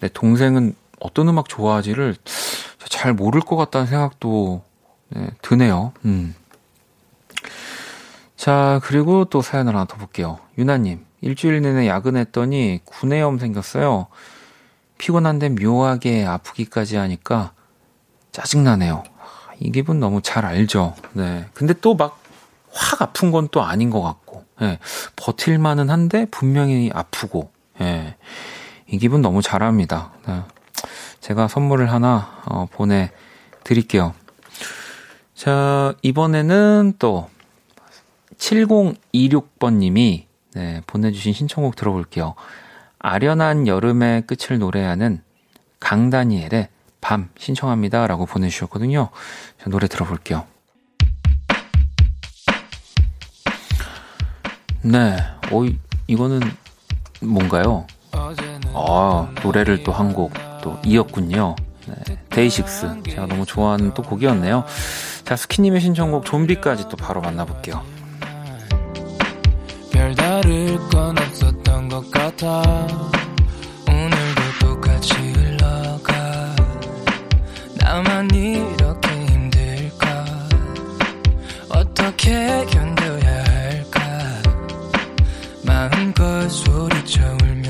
내 0.00 0.08
동생은 0.08 0.74
어떤 1.00 1.28
음악 1.28 1.48
좋아하지를 1.48 2.16
잘 2.88 3.14
모를 3.14 3.40
것 3.40 3.56
같다는 3.56 3.86
생각도 3.86 4.62
네, 5.10 5.28
드네요. 5.42 5.92
음. 6.04 6.34
자, 8.36 8.80
그리고 8.84 9.24
또 9.26 9.42
사연을 9.42 9.74
하나 9.74 9.84
더 9.84 9.96
볼게요. 9.96 10.38
유나님, 10.56 11.04
일주일 11.20 11.60
내내 11.60 11.86
야근했더니 11.88 12.80
구내염 12.84 13.38
생겼어요. 13.38 14.06
피곤한데 14.98 15.50
묘하게 15.50 16.24
아프기까지 16.24 16.96
하니까 16.96 17.52
짜증나네요. 18.32 19.02
이 19.58 19.70
기분 19.72 20.00
너무 20.00 20.22
잘 20.22 20.44
알죠. 20.46 20.94
네. 21.12 21.46
근데 21.52 21.74
또 21.74 21.94
막 21.94 22.19
확 22.72 23.02
아픈 23.02 23.30
건 23.30 23.48
또 23.50 23.62
아닌 23.62 23.90
것 23.90 24.00
같고, 24.00 24.44
예, 24.62 24.78
버틸만은 25.16 25.90
한데 25.90 26.26
분명히 26.30 26.90
아프고, 26.92 27.50
예, 27.80 28.16
이 28.86 28.98
기분 28.98 29.22
너무 29.22 29.42
잘합니다. 29.42 30.12
네. 30.26 30.42
제가 31.20 31.48
선물을 31.48 31.90
하나 31.92 32.42
어, 32.46 32.66
보내드릴게요. 32.72 34.14
자, 35.34 35.94
이번에는 36.02 36.94
또 36.98 37.28
7026번님이 38.36 40.24
네, 40.54 40.82
보내주신 40.86 41.32
신청곡 41.32 41.76
들어볼게요. 41.76 42.34
아련한 42.98 43.66
여름의 43.66 44.26
끝을 44.26 44.58
노래하는 44.58 45.22
강다니엘의 45.78 46.68
밤 47.00 47.30
신청합니다. 47.38 48.06
라고 48.06 48.26
보내주셨거든요. 48.26 49.10
자, 49.58 49.70
노래 49.70 49.86
들어볼게요. 49.86 50.46
네. 54.82 55.16
어, 55.50 55.62
이거는 56.06 56.40
뭔가요? 57.20 57.86
아, 58.74 59.28
노래를 59.42 59.82
또 59.82 59.92
한 59.92 60.12
곡 60.14 60.32
또 60.62 60.78
이었군요. 60.84 61.56
네. 61.86 62.18
데이식스. 62.28 63.02
제가 63.08 63.26
너무 63.26 63.46
좋아하는 63.46 63.94
또 63.94 64.02
곡이었네요. 64.02 64.64
자, 65.24 65.36
스키님의 65.36 65.80
신청곡 65.80 66.24
좀비까지 66.26 66.88
또 66.90 66.96
바로 66.96 67.20
만나볼게요. 67.22 67.82
별다를 69.92 70.76
건 70.90 71.18
없었던 71.18 71.88
것 71.88 72.10
같아. 72.10 72.62
오늘도 73.88 74.42
똑같이 74.60 75.14
흘러가. 75.14 76.54
나만 77.78 78.28
이렇게 78.34 79.26
힘들까? 79.26 80.24
어떻게 81.70 82.66
견 82.66 82.89
뎌 86.10 86.12
마음껏 86.12 86.48
소리쳐 86.48 87.36
울면 87.42 87.69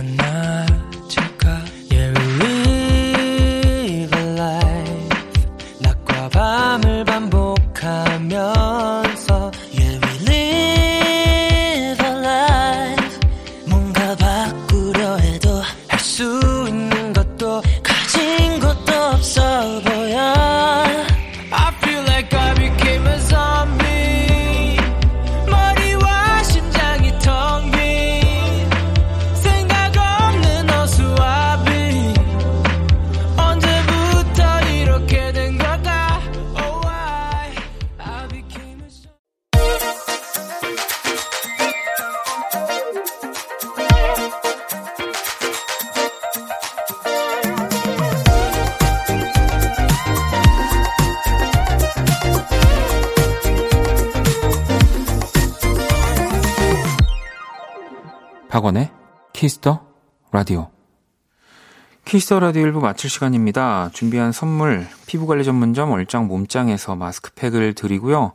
키스 62.21 62.32
더 62.32 62.39
라디오 62.39 62.65
1부 62.65 62.81
마칠 62.81 63.09
시간입니다. 63.09 63.89
준비한 63.95 64.31
선물, 64.31 64.87
피부관리 65.07 65.43
전문점 65.43 65.91
얼짱 65.91 66.27
몸짱에서 66.27 66.95
마스크팩을 66.95 67.73
드리고요. 67.73 68.33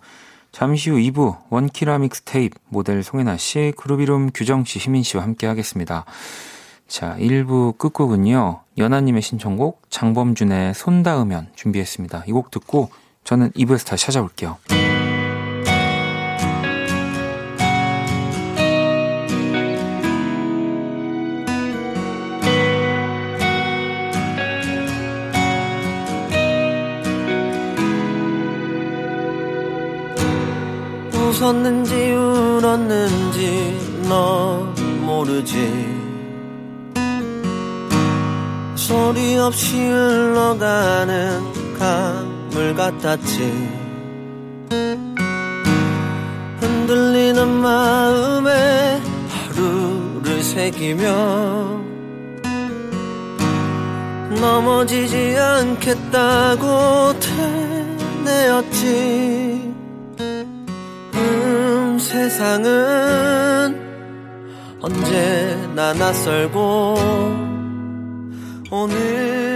잠시 0.52 0.90
후 0.90 0.96
2부 0.98 1.38
원키라 1.52 2.00
믹스테이프 2.00 2.58
모델 2.70 3.04
송혜나 3.04 3.38
씨, 3.38 3.74
이름 4.00 4.32
규정 4.34 4.66
씨, 4.66 4.80
희민 4.80 5.04
씨와 5.04 5.22
함께 5.22 5.46
하겠습니다. 5.46 6.06
자, 6.88 7.16
1부 7.20 7.78
끝곡은요. 7.78 8.62
연하님의 8.76 9.22
신청곡 9.22 9.84
장범준의 9.92 10.74
손 10.74 11.04
닿으면 11.04 11.50
준비했습니다. 11.54 12.24
이 12.26 12.32
곡 12.32 12.50
듣고 12.50 12.90
저는 13.24 13.52
2부에서 13.52 13.86
다시 13.86 14.08
찾아올게요. 14.08 14.58
웃었는지 31.36 32.12
울었는지 32.12 33.78
넌 34.08 34.74
모르지. 35.02 35.86
소리 38.76 39.38
없이 39.38 39.86
흘러가는 39.86 41.42
강물 41.78 42.74
같았지. 42.76 43.52
흔들리는 46.62 47.48
마음에 47.50 49.02
하루를 49.30 50.42
새기며 50.42 51.84
넘어지지 54.40 55.36
않겠다고 55.38 57.14
음 57.20 58.16
세상은 62.16 63.78
언제나 64.80 65.94
낯설고 65.94 66.96
오늘 68.72 69.55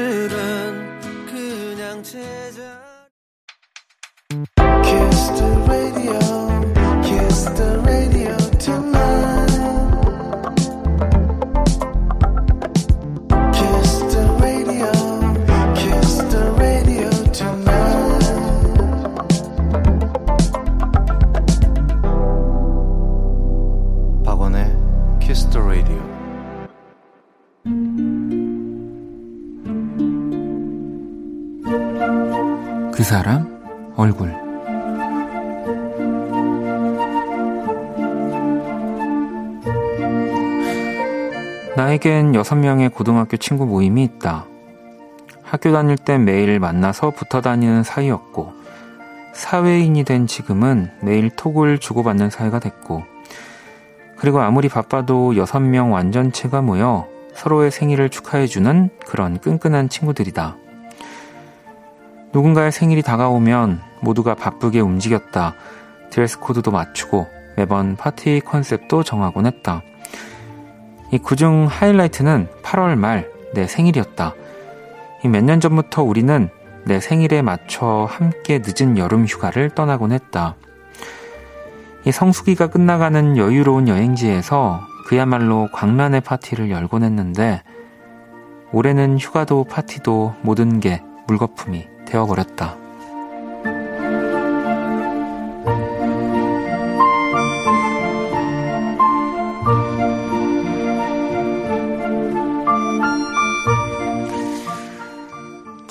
나에겐 42.00 42.32
6명의 42.32 42.94
고등학교 42.94 43.38
친구 43.38 43.66
모임이 43.66 44.04
있다. 44.04 44.46
학교 45.44 45.72
다닐 45.72 45.98
땐 45.98 46.24
매일 46.24 46.60
만나서 46.60 47.12
붙어 47.12 47.42
다니는 47.42 47.84
사이였고, 47.84 48.54
사회인이 49.34 50.04
된 50.06 50.26
지금은 50.26 50.92
매일 51.02 51.30
톡을 51.30 51.78
주고받는 51.78 52.30
사이가 52.30 52.60
됐고, 52.60 53.04
그리고 54.18 54.40
아무리 54.40 54.70
바빠도 54.70 55.34
6명 55.34 55.92
완전체가 55.92 56.62
모여 56.62 57.08
서로의 57.34 57.70
생일을 57.70 58.10
축하해주는 58.10 58.90
그런 59.06 59.38
끈끈한 59.40 59.90
친구들이다. 59.90 60.58
누군가의 62.34 62.72
생일이 62.72 63.02
다가오면 63.02 63.82
모두가 64.02 64.36
바쁘게 64.36 64.80
움직였다. 64.80 65.56
드레스 66.10 66.40
코드도 66.40 66.72
맞추고 66.72 67.28
매번 67.58 67.96
파티 67.96 68.42
컨셉도 68.46 69.04
정하곤 69.04 69.46
했다. 69.46 69.82
이 71.12 71.18
그중 71.18 71.68
하이라이트는 71.70 72.48
8월 72.64 72.96
말 72.96 73.40
내 73.54 73.68
생일이었다. 73.68 74.36
몇 75.26 75.44
년 75.44 75.60
전부터 75.60 76.04
우리는 76.04 76.50
내 76.86 77.00
생일에 77.00 77.42
맞춰 77.42 78.08
함께 78.10 78.62
늦은 78.64 78.98
여름 78.98 79.26
휴가를 79.26 79.70
떠나곤 79.72 80.12
했다. 80.12 80.56
이 82.06 82.12
성수기가 82.12 82.68
끝나가는 82.68 83.38
여유로운 83.38 83.88
여행지에서 83.88 84.82
그야말로 85.08 85.68
광란의 85.74 86.22
파티를 86.22 86.70
열곤 86.70 87.04
했는데 87.04 87.62
올해는 88.72 89.18
휴가도 89.18 89.66
파티도 89.66 90.36
모든 90.42 90.80
게 90.80 91.02
물거품이 91.28 91.88
되어버렸다. 92.06 92.78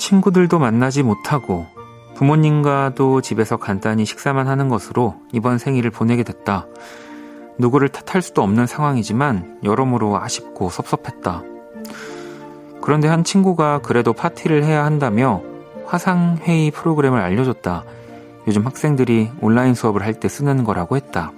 친구들도 0.09 0.57
만나지 0.57 1.03
못하고 1.03 1.67
부모님과도 2.15 3.21
집에서 3.21 3.57
간단히 3.57 4.05
식사만 4.05 4.47
하는 4.47 4.67
것으로 4.67 5.13
이번 5.31 5.59
생일을 5.59 5.91
보내게 5.91 6.23
됐다. 6.23 6.65
누구를 7.59 7.89
탓할 7.89 8.23
수도 8.23 8.41
없는 8.41 8.65
상황이지만 8.65 9.59
여러모로 9.63 10.19
아쉽고 10.19 10.71
섭섭했다. 10.71 11.43
그런데 12.81 13.07
한 13.07 13.23
친구가 13.23 13.81
그래도 13.83 14.13
파티를 14.13 14.63
해야 14.63 14.83
한다며 14.83 15.43
화상회의 15.85 16.71
프로그램을 16.71 17.19
알려줬다. 17.19 17.83
요즘 18.47 18.65
학생들이 18.65 19.29
온라인 19.41 19.75
수업을 19.75 20.01
할 20.01 20.15
때 20.15 20.27
쓰는 20.27 20.63
거라고 20.63 20.95
했다. 20.95 21.33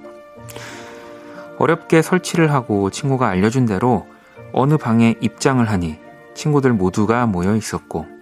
어렵게 1.59 2.01
설치를 2.01 2.53
하고 2.53 2.89
친구가 2.89 3.27
알려준 3.27 3.65
대로 3.65 4.07
어느 4.53 4.77
방에 4.77 5.15
입장을 5.19 5.69
하니 5.69 5.99
친구들 6.35 6.71
모두가 6.71 7.25
모여 7.25 7.57
있었고, 7.57 8.20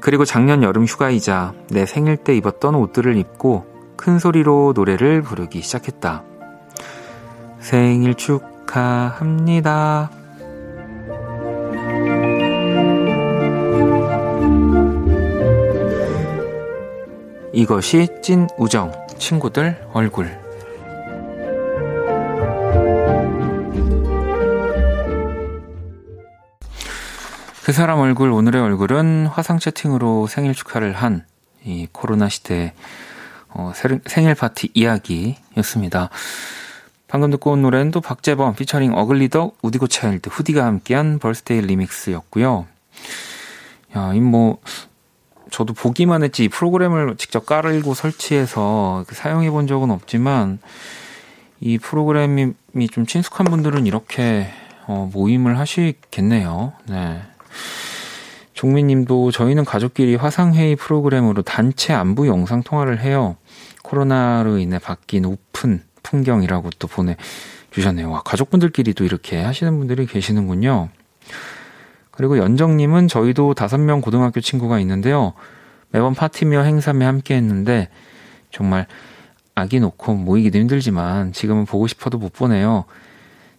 그리고 0.00 0.24
작년 0.24 0.62
여름 0.62 0.84
휴가이자 0.84 1.52
내 1.70 1.84
생일 1.84 2.16
때 2.16 2.34
입었던 2.36 2.74
옷들을 2.74 3.16
입고 3.16 3.66
큰 3.96 4.18
소리로 4.18 4.72
노래를 4.74 5.22
부르기 5.22 5.60
시작했다. 5.60 6.24
생일 7.60 8.14
축하합니다. 8.14 10.10
이것이 17.52 18.08
찐 18.22 18.48
우정, 18.56 18.90
친구들 19.18 19.86
얼굴. 19.92 20.41
그 27.72 27.76
사람 27.76 28.00
얼굴, 28.00 28.30
오늘의 28.30 28.60
얼굴은 28.60 29.28
화상 29.28 29.58
채팅으로 29.58 30.26
생일 30.26 30.54
축하를 30.54 30.92
한 30.92 31.24
이 31.64 31.88
코로나 31.90 32.28
시대 32.28 32.74
어, 33.48 33.72
생일 34.04 34.34
파티 34.34 34.68
이야기였습니다. 34.74 36.10
방금 37.08 37.30
듣고 37.30 37.52
온 37.52 37.62
노래는 37.62 37.90
또 37.90 38.02
박재범 38.02 38.56
피처링 38.56 38.92
어글리덕 38.92 39.56
우디고 39.62 39.86
차일드 39.86 40.28
후디가 40.28 40.66
함께한 40.66 41.18
Birthday 41.18 41.62
Remix였고요. 41.62 42.66
야, 43.96 44.12
이뭐 44.12 44.58
저도 45.50 45.72
보기만 45.72 46.24
했지 46.24 46.44
이 46.44 46.48
프로그램을 46.50 47.16
직접 47.16 47.46
깔고 47.46 47.94
설치해서 47.94 49.06
사용해 49.10 49.50
본 49.50 49.66
적은 49.66 49.90
없지만 49.90 50.58
이 51.60 51.78
프로그램이 51.78 52.52
좀 52.90 53.06
친숙한 53.06 53.46
분들은 53.46 53.86
이렇게 53.86 54.50
어, 54.86 55.08
모임을 55.10 55.58
하시겠네요. 55.58 56.74
네. 56.86 57.22
종민님도 58.54 59.30
저희는 59.30 59.64
가족끼리 59.64 60.16
화상회의 60.16 60.76
프로그램으로 60.76 61.42
단체 61.42 61.92
안부 61.92 62.26
영상 62.28 62.62
통화를 62.62 63.00
해요. 63.00 63.36
코로나로 63.82 64.58
인해 64.58 64.78
바뀐 64.78 65.24
오픈 65.24 65.82
풍경이라고 66.02 66.70
또 66.78 66.88
보내주셨네요. 66.88 68.10
와, 68.10 68.22
가족분들끼리도 68.22 69.04
이렇게 69.04 69.40
하시는 69.42 69.76
분들이 69.78 70.06
계시는군요. 70.06 70.90
그리고 72.10 72.38
연정님은 72.38 73.08
저희도 73.08 73.54
다섯 73.54 73.78
명 73.78 74.00
고등학교 74.00 74.40
친구가 74.40 74.78
있는데요. 74.80 75.32
매번 75.90 76.14
파티며 76.14 76.62
행사며 76.62 77.06
함께 77.06 77.34
했는데 77.34 77.88
정말 78.50 78.86
아기 79.54 79.80
놓고 79.80 80.14
모이기도 80.14 80.58
힘들지만 80.58 81.32
지금은 81.32 81.64
보고 81.64 81.86
싶어도 81.86 82.18
못 82.18 82.32
보내요. 82.32 82.84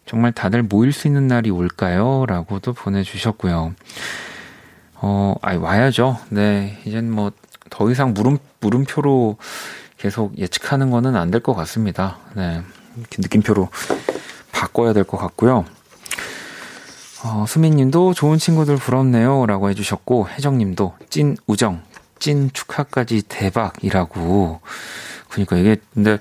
정말 0.06 0.32
다들 0.32 0.64
모일 0.64 0.92
수 0.92 1.08
있는 1.08 1.28
날이 1.28 1.50
올까요? 1.50 2.26
라고도 2.28 2.74
보내주셨고요. 2.74 3.74
어, 4.96 5.36
아이, 5.42 5.58
와야죠. 5.58 6.20
네. 6.30 6.80
이젠 6.86 7.10
뭐, 7.12 7.32
더 7.70 7.90
이상 7.90 8.14
물음, 8.14 8.38
물음표로 8.60 9.38
계속 9.98 10.38
예측하는 10.38 10.92
거는 10.92 11.16
안 11.16 11.32
될 11.32 11.42
것 11.42 11.54
같습니다. 11.56 12.18
네. 12.36 12.62
느낌표로 13.18 13.70
바꿔야 14.52 14.94
될 14.94 15.04
것 15.04 15.18
같고요. 15.18 15.66
어, 17.26 17.46
수민님도 17.48 18.14
좋은 18.14 18.38
친구들 18.38 18.76
부럽네요. 18.76 19.46
라고 19.46 19.70
해주셨고, 19.70 20.28
혜정님도 20.30 20.96
찐 21.10 21.38
우정, 21.48 21.82
찐 22.20 22.52
축하까지 22.52 23.24
대박이라고. 23.30 24.60
그러니까 25.30 25.56
이게, 25.58 25.78
근데, 25.94 26.20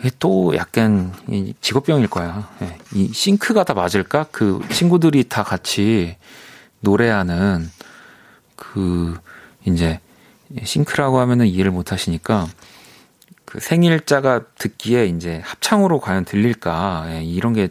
이게 0.00 0.10
또 0.18 0.54
약간 0.56 1.12
이 1.28 1.54
직업병일 1.60 2.08
거야. 2.08 2.48
예. 2.62 2.78
이 2.94 3.12
싱크가 3.12 3.64
다 3.64 3.74
맞을까? 3.74 4.26
그 4.30 4.60
친구들이 4.70 5.28
다 5.28 5.42
같이 5.42 6.16
노래하는 6.80 7.68
그, 8.54 9.18
이제, 9.64 10.00
싱크라고 10.62 11.18
하면은 11.20 11.46
이해를 11.46 11.70
못 11.70 11.92
하시니까, 11.92 12.46
그 13.44 13.60
생일자가 13.60 14.42
듣기에 14.58 15.06
이제 15.06 15.40
합창으로 15.44 16.00
과연 16.00 16.24
들릴까? 16.24 17.06
예, 17.10 17.24
이런 17.24 17.54
게 17.54 17.68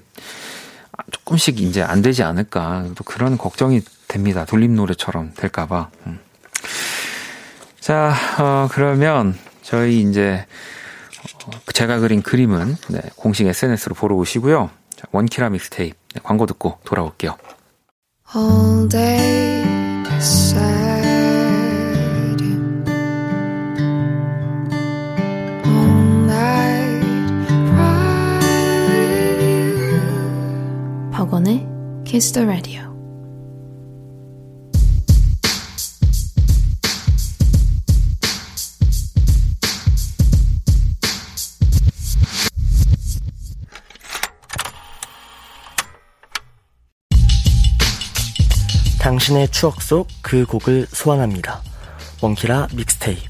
조금씩 1.12 1.62
이제 1.62 1.82
안 1.82 2.02
되지 2.02 2.24
않을까. 2.24 2.88
또 2.96 3.04
그런 3.04 3.38
걱정이 3.38 3.82
됩니다. 4.08 4.46
돌림 4.46 4.76
노래처럼 4.76 5.34
될까봐. 5.36 5.90
음. 6.08 6.20
자, 7.80 8.14
어, 8.40 8.68
그러면 8.72 9.38
저희 9.62 10.02
이제 10.02 10.46
어, 10.46 10.77
제가 11.74 12.00
그린 12.00 12.22
그림은 12.22 12.76
네, 12.90 13.02
공식 13.16 13.46
SNS로 13.48 13.96
보러 13.96 14.16
오시고요. 14.16 14.70
자, 14.96 15.04
원키라 15.12 15.50
믹스테이프 15.52 15.96
네, 16.16 16.22
광고 16.24 16.46
듣고 16.46 16.80
돌아올게요. 16.84 17.38
all 18.36 18.90
day 18.90 19.64
sad 20.20 21.06
all 25.66 26.26
night 26.26 27.06
박원의 31.12 31.66
Kiss 32.06 32.32
the 32.34 32.46
Radio. 32.48 32.87
당신의 49.18 49.50
추억 49.50 49.82
속 49.82 50.08
그 50.22 50.46
곡을 50.46 50.86
소환합니다. 50.92 51.62
원키라 52.22 52.68
믹스테이프. 52.76 53.24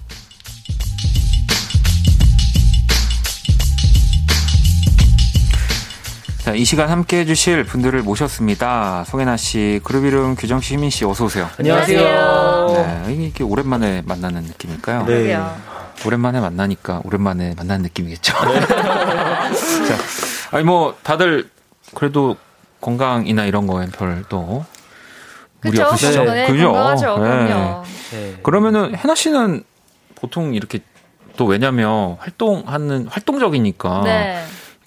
자, 6.39 6.53
이 6.53 6.65
시간 6.65 6.89
함께 6.89 7.19
해주실 7.19 7.63
분들을 7.63 8.01
모셨습니다. 8.01 9.05
송혜나 9.05 9.37
씨, 9.37 9.79
그룹 9.83 10.03
이름 10.03 10.35
규정 10.35 10.59
씨, 10.59 10.73
희민 10.73 10.89
씨, 10.89 11.05
어서 11.05 11.23
오세요. 11.23 11.49
안녕하세요. 11.57 13.05
네, 13.05 13.13
이게 13.13 13.45
오랜만에 13.45 14.01
만나는 14.05 14.43
느낌일까요? 14.43 15.05
네. 15.05 15.39
오랜만에 16.05 16.41
만나니까 16.41 17.01
오랜만에 17.05 17.53
만나는 17.55 17.83
느낌이겠죠. 17.83 18.33
자, 18.43 19.97
아니 20.51 20.65
뭐 20.65 20.97
다들 21.03 21.49
그래도 21.95 22.35
건강이나 22.81 23.45
이런 23.45 23.67
거엔 23.67 23.91
별도 23.91 24.65
무리? 25.61 25.81
없으시죠? 25.81 26.23
네, 26.25 26.47
그죠? 26.47 26.71
건강하죠. 26.71 27.17
네. 27.17 27.23
그럼요. 27.23 27.83
네. 28.11 28.35
그러면은 28.43 28.95
해나 28.95 29.15
씨는 29.15 29.63
보통 30.15 30.53
이렇게 30.53 30.79
또 31.35 31.45
왜냐면 31.45 32.15
활동하는 32.19 33.07
활동적이니까 33.07 34.01
네. 34.03 34.43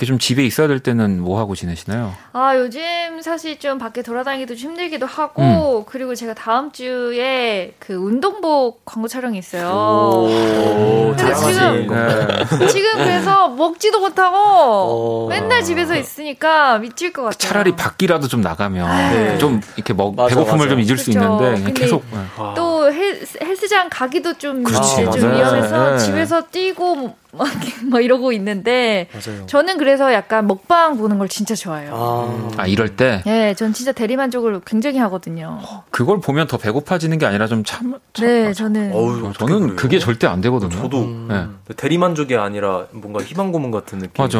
좀 0.06 0.18
집에 0.18 0.44
있어야 0.44 0.66
될 0.68 0.80
때는 0.80 1.20
뭐 1.20 1.38
하고 1.38 1.54
지내시나요? 1.54 2.12
아, 2.32 2.56
요즘 2.56 3.20
사실 3.22 3.58
좀 3.58 3.78
밖에 3.78 4.02
돌아다니기도 4.02 4.54
좀 4.56 4.70
힘들기도 4.70 5.06
음. 5.06 5.08
하고, 5.08 5.84
그리고 5.88 6.14
제가 6.14 6.34
다음 6.34 6.70
주에 6.72 7.74
그 7.78 7.94
운동복 7.94 8.84
광고 8.84 9.08
촬영이 9.08 9.38
있어요. 9.38 9.68
오, 9.70 11.14
근데 11.16 11.34
지금- 11.34 11.86
네. 11.88 12.66
지금 12.68 12.92
그래서 12.98 13.48
먹지도 13.48 14.00
못하고 14.00 14.36
어. 14.36 15.26
맨날 15.28 15.62
집에서 15.62 15.96
있으니까 15.96 16.78
미칠 16.78 17.12
것 17.12 17.22
같아요. 17.22 17.38
차라리 17.38 17.76
밖이라도 17.76 18.28
좀 18.28 18.40
나가면 18.40 18.88
네. 19.12 19.38
좀 19.38 19.60
이렇게 19.76 19.92
먹 19.92 20.14
맞아, 20.14 20.28
배고픔을 20.34 20.58
맞아. 20.66 20.70
좀 20.70 20.80
잊을 20.80 20.96
수 20.98 21.06
그쵸. 21.12 21.20
있는데 21.20 21.72
계속 21.72 22.04
네. 22.12 22.18
또 22.56 22.92
헬스, 22.92 23.38
헬스 23.42 23.68
장 23.68 23.88
가기도 23.90 24.36
좀, 24.38 24.62
그렇지, 24.64 25.06
이제 25.08 25.20
좀. 25.20 25.34
위험해서 25.34 25.90
네. 25.92 25.98
집에서 25.98 26.42
뛰고 26.50 27.14
막, 27.32 27.48
막 27.84 28.04
이러고 28.04 28.32
있는데 28.32 29.08
맞아요. 29.12 29.46
저는 29.46 29.78
그래서 29.78 30.12
약간 30.12 30.46
먹방 30.46 30.96
보는 30.96 31.18
걸 31.18 31.28
진짜 31.28 31.54
좋아해요. 31.54 31.92
아, 31.94 32.62
아 32.62 32.66
이럴 32.66 32.96
때 32.96 33.22
네, 33.24 33.54
전 33.54 33.72
진짜 33.72 33.92
대리만족을 33.92 34.60
굉장히 34.66 34.98
하거든요. 34.98 35.60
그걸 35.90 36.20
보면 36.20 36.46
더 36.46 36.56
배고파지는 36.56 37.18
게 37.18 37.26
아니라 37.26 37.46
좀 37.46 37.62
참. 37.64 37.98
참 38.12 38.26
네, 38.26 38.52
저는 38.52 38.92
어우, 38.92 39.32
저는 39.34 39.76
그게 39.76 39.98
절대 39.98 40.26
안 40.26 40.40
되거든요. 40.40 40.70
저도 40.70 41.06
네. 41.28 41.46
대리만족이 41.76 42.36
아니라 42.36 42.86
뭔가 42.92 43.22
희망고문 43.22 43.70
같은 43.70 43.98
느낌. 43.98 44.12
맞아. 44.22 44.38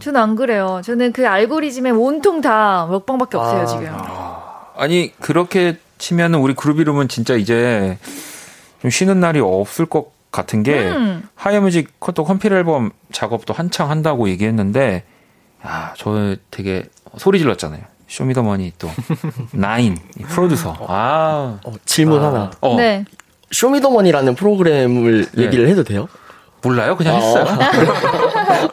저는 0.00 0.20
안 0.20 0.36
그래요. 0.36 0.80
저는 0.84 1.12
그 1.12 1.26
알고리즘에 1.26 1.90
온통 1.90 2.40
다 2.40 2.86
먹방밖에 2.90 3.36
없어요 3.36 3.60
아. 3.62 3.66
지금. 3.66 3.92
아니 4.76 5.12
그렇게 5.20 5.78
치면은 5.98 6.40
우리 6.40 6.54
그룹 6.54 6.80
이름은 6.80 7.08
진짜 7.08 7.34
이제 7.34 7.98
좀 8.82 8.90
쉬는 8.90 9.20
날이 9.20 9.40
없을 9.40 9.86
것 9.86 10.15
같은 10.30 10.62
게 10.62 10.78
음. 10.90 11.28
하이어뮤직 11.34 11.94
또 12.14 12.24
컴필 12.24 12.52
앨범 12.52 12.90
작업도 13.12 13.54
한창 13.54 13.90
한다고 13.90 14.28
얘기했는데 14.28 15.04
야, 15.66 15.94
저 15.96 16.36
되게 16.50 16.84
소리 17.16 17.38
질렀잖아요. 17.38 17.82
쇼미더머니 18.08 18.72
또 18.78 18.88
나인 19.52 19.96
이 20.18 20.22
프로듀서. 20.22 20.76
아, 20.88 21.58
어, 21.64 21.72
질문 21.84 22.22
하나. 22.22 22.50
어 22.60 22.76
네. 22.76 23.04
쇼미더머니라는 23.50 24.34
프로그램을 24.34 25.26
네. 25.32 25.42
얘기를 25.44 25.68
해도 25.68 25.82
돼요? 25.82 26.08
몰라요? 26.62 26.96
그냥 26.96 27.14
아. 27.14 27.18
했어요. 27.18 27.44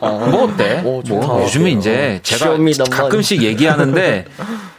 뭐 0.31 0.43
어때? 0.45 0.81
오, 0.83 1.03
좋다. 1.03 1.27
뭐 1.27 1.43
요즘에 1.43 1.65
어. 1.65 1.77
이제 1.77 2.19
제가. 2.23 2.57
가끔씩 2.89 3.43
얘기하는데 3.43 4.25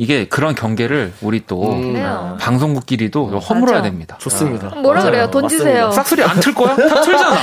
이게 0.00 0.28
그런 0.28 0.54
경계를 0.54 1.12
우리 1.22 1.44
또 1.44 1.72
음. 1.72 2.36
방송국끼리도 2.38 3.40
허물어야. 3.40 3.82
됩니다. 3.82 4.16
좋습니다. 4.20 4.68
뭐라 4.68 5.00
맞아요. 5.00 5.10
그래요? 5.10 5.30
돈 5.30 5.42
맞습니다. 5.42 5.64
주세요. 5.70 5.90
싹소리 5.90 6.22
안틀 6.22 6.54
거야? 6.54 6.76
다 6.76 7.00
틀잖아. 7.00 7.36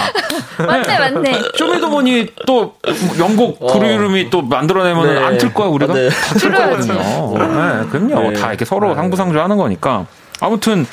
맞네, 0.65 1.00
맞네. 1.00 1.41
쇼미더머니 1.58 2.28
또 2.48 2.76
명곡 3.18 3.62
어. 3.62 3.74
그룹 3.74 3.91
이름이 3.91 4.30
또 4.30 4.41
만들어내면 4.41 5.15
네. 5.15 5.20
안틀 5.22 5.54
거야 5.54 5.68
우리가? 5.68 5.94
아, 5.94 5.96
네. 5.98 6.10
다틀 6.10 6.39
들어야지. 6.52 6.88
거거든요. 6.88 7.38
네, 7.38 7.88
그럼요. 7.89 8.32
네. 8.32 8.39
다 8.39 8.48
이렇게 8.50 8.63
서로 8.63 8.96
상부상조 8.96 9.38
하는 9.38 9.58
거니까. 9.58 10.06
아무튼 10.39 10.86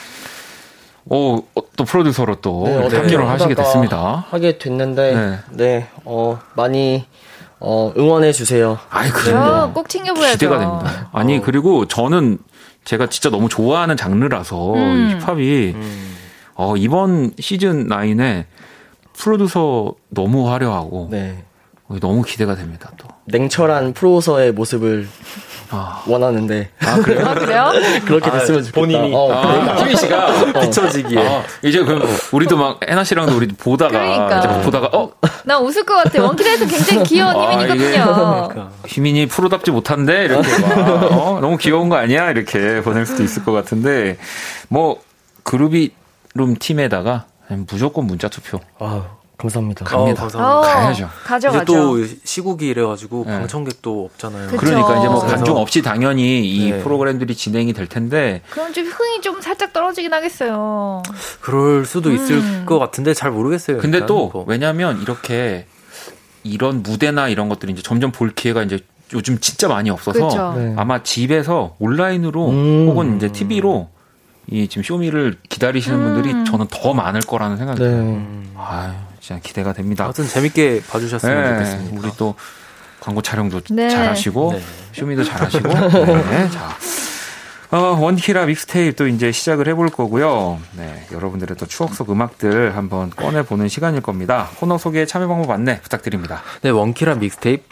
어, 1.11 1.37
어, 1.55 1.61
또 1.77 1.85
프로듀서로 1.85 2.37
또 2.37 2.64
네, 2.66 2.77
어떻게 2.79 2.96
합류를 2.96 3.29
하시게 3.29 3.51
하다가 3.51 3.62
됐습니다. 3.62 4.27
하게 4.31 4.59
됐는데, 4.59 5.14
네. 5.14 5.38
네, 5.51 5.88
어, 6.05 6.38
많이, 6.55 7.07
어, 7.64 7.92
응원해 7.96 8.33
주세요. 8.33 8.77
아이 8.90 9.09
어, 9.09 9.12
그래요. 9.12 9.70
꼭 9.72 9.88
챙겨보야죠. 9.88 10.33
기대가 10.33 10.59
됩니다. 10.59 11.09
아니 11.12 11.40
그리고 11.40 11.87
저는 11.87 12.38
제가 12.85 13.09
진짜 13.09 13.31
너무 13.31 13.48
좋아하는 13.48 13.96
장르라서 13.96 14.75
음. 14.75 15.11
이 15.11 15.20
힙합이 15.25 15.77
어, 16.55 16.77
이번 16.77 17.33
시즌 17.38 17.88
9에 17.88 18.46
프로듀서 19.16 19.94
너무 20.09 20.51
화려하고 20.51 21.09
네. 21.12 21.44
어, 21.87 21.96
너무 22.01 22.22
기대가 22.22 22.57
됩니다. 22.57 22.90
또. 22.96 23.07
냉철한 23.27 23.92
프로서의 23.92 24.53
모습을 24.53 25.09
아, 25.74 26.02
원하는데, 26.06 26.68
아 26.80 26.96
그래요? 26.96 27.26
아, 27.26 27.35
그래요? 27.35 27.72
그렇게 28.04 28.30
아, 28.30 28.38
됐으면 28.38 28.62
좋겠다. 28.62 28.80
본인이. 28.80 29.12
어, 29.14 29.32
아, 29.32 29.76
희민 29.80 29.96
씨가 29.96 30.52
비춰지기에. 30.61 31.26
아, 31.26 31.42
이제 31.62 31.82
그럼 31.82 32.02
우리도 32.32 32.56
막 32.56 32.78
해나 32.88 33.02
씨랑도 33.04 33.35
우리 33.37 33.48
보다가 33.48 33.90
그러니까. 33.90 34.61
보다가 34.61 34.88
어 34.92 35.12
나 35.44 35.58
웃을 35.58 35.82
것 35.85 35.94
같아. 35.96 36.22
원키라에서 36.22 36.66
굉장히 36.66 37.02
귀여운 37.04 37.35
아, 37.35 37.50
희민이거든요. 37.52 38.48
그러니까. 38.48 38.70
희민이 38.87 39.26
프로답지 39.26 39.72
못한데 39.72 40.26
이렇게 40.26 40.56
막 40.58 40.78
어, 41.12 41.38
너무 41.40 41.56
귀여운 41.56 41.88
거 41.88 41.96
아니야 41.96 42.30
이렇게 42.30 42.80
보낼 42.82 43.06
수도 43.06 43.24
있을 43.24 43.44
것 43.44 43.50
같은데 43.50 44.18
뭐 44.68 45.00
그룹이 45.42 45.90
룸 46.35 46.54
팀에다가 46.56 47.24
무조건 47.68 48.06
문자 48.06 48.28
투표 48.28 48.61
아유, 48.78 49.02
감사합니다. 49.42 49.85
갑니다. 49.85 50.22
어, 50.22 50.28
감사합니다. 50.28 50.59
어, 50.59 50.61
가야죠. 50.61 51.09
가죠, 51.24 51.48
이제 51.48 51.59
가죠. 51.59 51.72
또 51.72 52.07
시국이 52.24 52.68
이래가지고 52.68 53.24
네. 53.26 53.38
방청객도 53.38 54.05
없잖아요. 54.12 54.46
그쵸. 54.46 54.57
그러니까 54.59 54.98
이제 54.98 55.09
뭐 55.09 55.18
관중 55.20 55.57
없이 55.57 55.83
당연히 55.83 56.48
이 56.48 56.70
네. 56.70 56.83
프로그램들이 56.83 57.35
진행이 57.35 57.72
될 57.72 57.87
텐데 57.88 58.42
그럼 58.50 58.72
좀 58.72 58.87
흥이 58.87 59.20
좀 59.20 59.40
살짝 59.40 59.72
떨어지긴 59.72 60.12
하겠어요. 60.12 61.02
그럴 61.40 61.85
수도 61.85 62.12
있을 62.12 62.37
음. 62.37 62.62
것 62.66 62.78
같은데 62.78 63.14
잘 63.14 63.31
모르겠어요. 63.31 63.78
근데. 63.78 64.02
또 64.07 64.31
뭐. 64.33 64.44
왜냐하면 64.48 65.00
이렇게 65.00 65.66
이런 66.42 66.83
무대나 66.83 67.28
이런 67.28 67.48
것들이 67.48 67.72
이제 67.72 67.83
점점 67.83 68.11
볼 68.11 68.35
기회가 68.35 68.64
이제 68.64 68.81
요즘 69.12 69.38
진짜 69.38 69.68
많이 69.68 69.90
없어서. 69.90 70.55
네. 70.57 70.74
아마 70.76 71.02
집에서 71.05 71.76
온라인으로 71.78 72.48
음. 72.48 72.87
혹은 72.88 73.16
이제 73.16 73.31
TV로 73.31 73.88
이 74.50 74.66
지금 74.66 74.83
쇼미를 74.83 75.37
기다리시는 75.48 75.98
음. 75.98 76.14
분들이 76.14 76.44
저는 76.44 76.66
더 76.68 76.94
많을 76.94 77.20
거라는 77.20 77.57
생각이 77.59 77.81
네. 77.81 77.88
들어요. 77.88 78.22
아유, 78.57 78.92
진짜 79.22 79.40
기대가 79.40 79.72
됩니다. 79.72 80.04
아무튼 80.04 80.26
재밌게 80.26 80.82
봐주셨으면 80.90 81.42
네, 81.42 81.48
좋겠습니다. 81.50 82.00
우리 82.00 82.11
또 82.16 82.35
광고 82.98 83.22
촬영도 83.22 83.61
네. 83.70 83.88
잘하시고 83.88 84.52
네. 84.52 84.62
쇼미도 84.92 85.22
잘하시고. 85.22 85.68
네, 85.72 86.50
자. 86.50 86.76
어, 87.70 87.96
원키라 87.98 88.46
믹스테이프 88.46 88.96
또 88.96 89.06
이제 89.06 89.30
시작을 89.30 89.68
해볼 89.68 89.90
거고요. 89.90 90.61
네, 90.72 91.06
여러분들의 91.12 91.56
또 91.56 91.66
추억 91.66 91.94
속 91.94 92.11
음악들 92.11 92.76
한번 92.76 93.11
꺼내보는 93.11 93.68
시간일 93.68 94.02
겁니다. 94.02 94.50
코너 94.56 94.76
소개 94.76 95.06
참여 95.06 95.28
방법 95.28 95.52
안내 95.52 95.80
부탁드립니다. 95.80 96.42
네, 96.61 96.70
원키라 96.70 97.14
믹스테이프 97.14 97.64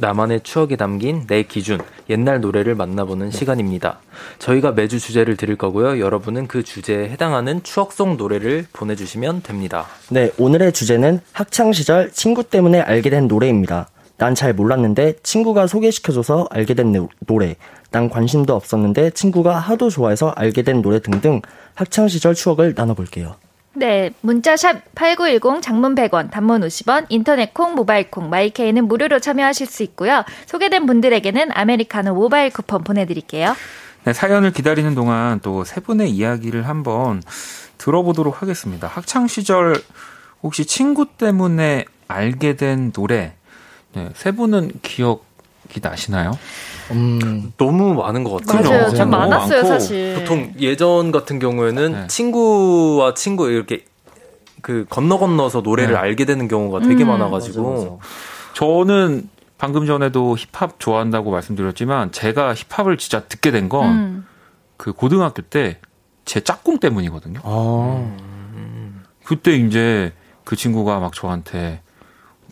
나만의 0.00 0.40
추억에 0.42 0.76
담긴 0.76 1.26
내 1.26 1.42
기준 1.42 1.78
옛날 2.08 2.40
노래를 2.40 2.74
만나보는 2.74 3.30
시간입니다. 3.30 3.98
저희가 4.38 4.72
매주 4.72 4.98
주제를 4.98 5.36
드릴 5.36 5.56
거고요. 5.56 6.00
여러분은 6.00 6.46
그 6.46 6.62
주제에 6.62 7.08
해당하는 7.10 7.62
추억 7.62 7.92
속 7.92 8.16
노래를 8.16 8.66
보내주시면 8.72 9.42
됩니다. 9.42 9.86
네, 10.10 10.30
오늘의 10.38 10.72
주제는 10.72 11.20
학창 11.32 11.72
시절 11.72 12.10
친구 12.12 12.44
때문에 12.44 12.80
알게 12.80 13.10
된 13.10 13.28
노래입니다. 13.28 13.88
난 14.16 14.34
잘 14.34 14.52
몰랐는데 14.52 15.14
친구가 15.22 15.66
소개시켜줘서 15.68 16.48
알게 16.50 16.74
된 16.74 16.92
노- 16.92 17.08
노래. 17.26 17.54
난 17.92 18.10
관심도 18.10 18.54
없었는데 18.54 19.10
친구가 19.10 19.56
하도 19.58 19.90
좋아해서 19.90 20.30
알게 20.36 20.62
된 20.62 20.82
노래 20.82 20.98
등등 21.00 21.40
학창 21.74 22.08
시절 22.08 22.34
추억을 22.34 22.74
나눠볼게요. 22.76 23.36
네, 23.78 24.10
문자샵 24.22 24.94
8910 24.94 25.62
장문 25.62 25.94
100원, 25.94 26.30
단문 26.30 26.62
50원, 26.62 27.06
인터넷 27.08 27.54
콩, 27.54 27.74
모바일 27.74 28.10
콩, 28.10 28.28
마이케이는 28.28 28.88
무료로 28.88 29.20
참여하실 29.20 29.66
수 29.66 29.82
있고요. 29.84 30.24
소개된 30.46 30.86
분들에게는 30.86 31.50
아메리카노 31.52 32.14
모바일 32.14 32.50
쿠폰 32.50 32.82
보내드릴게요. 32.82 33.54
네, 34.04 34.12
사연을 34.12 34.52
기다리는 34.52 34.94
동안 34.94 35.40
또 35.40 35.64
세 35.64 35.80
분의 35.80 36.10
이야기를 36.10 36.66
한번 36.68 37.22
들어보도록 37.78 38.42
하겠습니다. 38.42 38.88
학창 38.88 39.26
시절 39.28 39.80
혹시 40.42 40.64
친구 40.66 41.06
때문에 41.06 41.84
알게 42.08 42.56
된 42.56 42.90
노래, 42.92 43.34
네, 43.94 44.08
세 44.14 44.32
분은 44.32 44.72
기억이 44.82 45.80
나시나요? 45.80 46.32
음, 46.90 47.52
너무 47.56 47.94
많은 47.94 48.24
것 48.24 48.44
같아요. 48.44 48.68
맞아요. 48.68 48.90
너무 48.92 49.10
많았어요, 49.10 49.62
많고 49.62 49.68
사실. 49.68 50.14
보통 50.14 50.52
예전 50.58 51.12
같은 51.12 51.38
경우에는 51.38 51.92
네. 51.92 52.06
친구와 52.06 53.14
친구 53.14 53.50
이렇게 53.50 53.84
그 54.62 54.86
건너 54.88 55.18
건너서 55.18 55.60
노래를 55.60 55.94
네. 55.94 55.98
알게 56.00 56.24
되는 56.24 56.48
경우가 56.48 56.80
되게 56.80 57.04
음. 57.04 57.08
많아가지고 57.08 58.00
저는 58.54 59.28
방금 59.58 59.86
전에도 59.86 60.36
힙합 60.36 60.78
좋아한다고 60.78 61.30
말씀드렸지만 61.30 62.12
제가 62.12 62.54
힙합을 62.54 62.96
진짜 62.96 63.20
듣게 63.24 63.50
된 63.50 63.68
건그 63.68 63.84
음. 63.88 64.92
고등학교 64.96 65.42
때 65.42 65.78
제 66.28 66.40
짝꿍 66.40 66.78
때문이거든요. 66.78 67.40
아, 67.42 68.16
그때 69.24 69.56
이제 69.56 70.12
그 70.44 70.56
친구가 70.56 71.00
막 71.00 71.14
저한테 71.14 71.80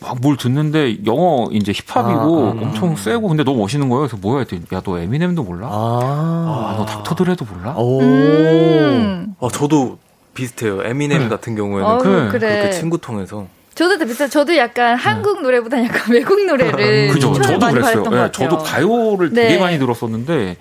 막 0.00 0.16
뭘 0.20 0.37
듣는데 0.37 0.98
영어 1.06 1.48
이제 1.52 1.72
힙합이고 1.72 2.20
아, 2.46 2.48
아. 2.48 2.50
엄청 2.62 2.96
세고 2.96 3.28
근데 3.28 3.44
너무 3.44 3.61
멋있는 3.61 3.88
거예요. 3.88 4.02
그래서 4.02 4.16
뭐야 4.18 4.40
했더니 4.40 4.62
야너 4.72 4.98
에미넴도 4.98 5.42
몰라? 5.42 5.68
아, 5.70 6.72
아, 6.72 6.74
너 6.76 6.85
닥터드레도 6.85 7.44
몰라? 7.46 7.74
오, 7.76 8.00
음. 8.00 9.35
어, 9.38 9.48
저도 9.50 9.98
비슷해요. 10.35 10.82
에미넴 10.85 11.28
같은 11.28 11.54
경우에는 11.56 11.90
어우, 11.90 11.98
그래. 11.98 12.28
그래. 12.28 12.38
그렇게 12.59 12.70
친구 12.70 12.98
통해서 12.98 13.46
저도 13.74 13.98
비슷해요. 14.04 14.28
저도 14.28 14.56
약간 14.56 14.96
한국 14.96 15.42
노래보다 15.42 15.82
약간 15.82 16.12
외국 16.12 16.44
노래를 16.46 17.09
그죠. 17.12 17.32
저도 17.35 17.59
많이 17.59 17.74
그랬어요. 17.74 18.02
같아요. 18.04 18.30
저도 18.32 18.59
가요를 18.59 19.32
되게 19.32 19.54
네. 19.54 19.59
많이 19.59 19.78
들었었는데 19.78 20.56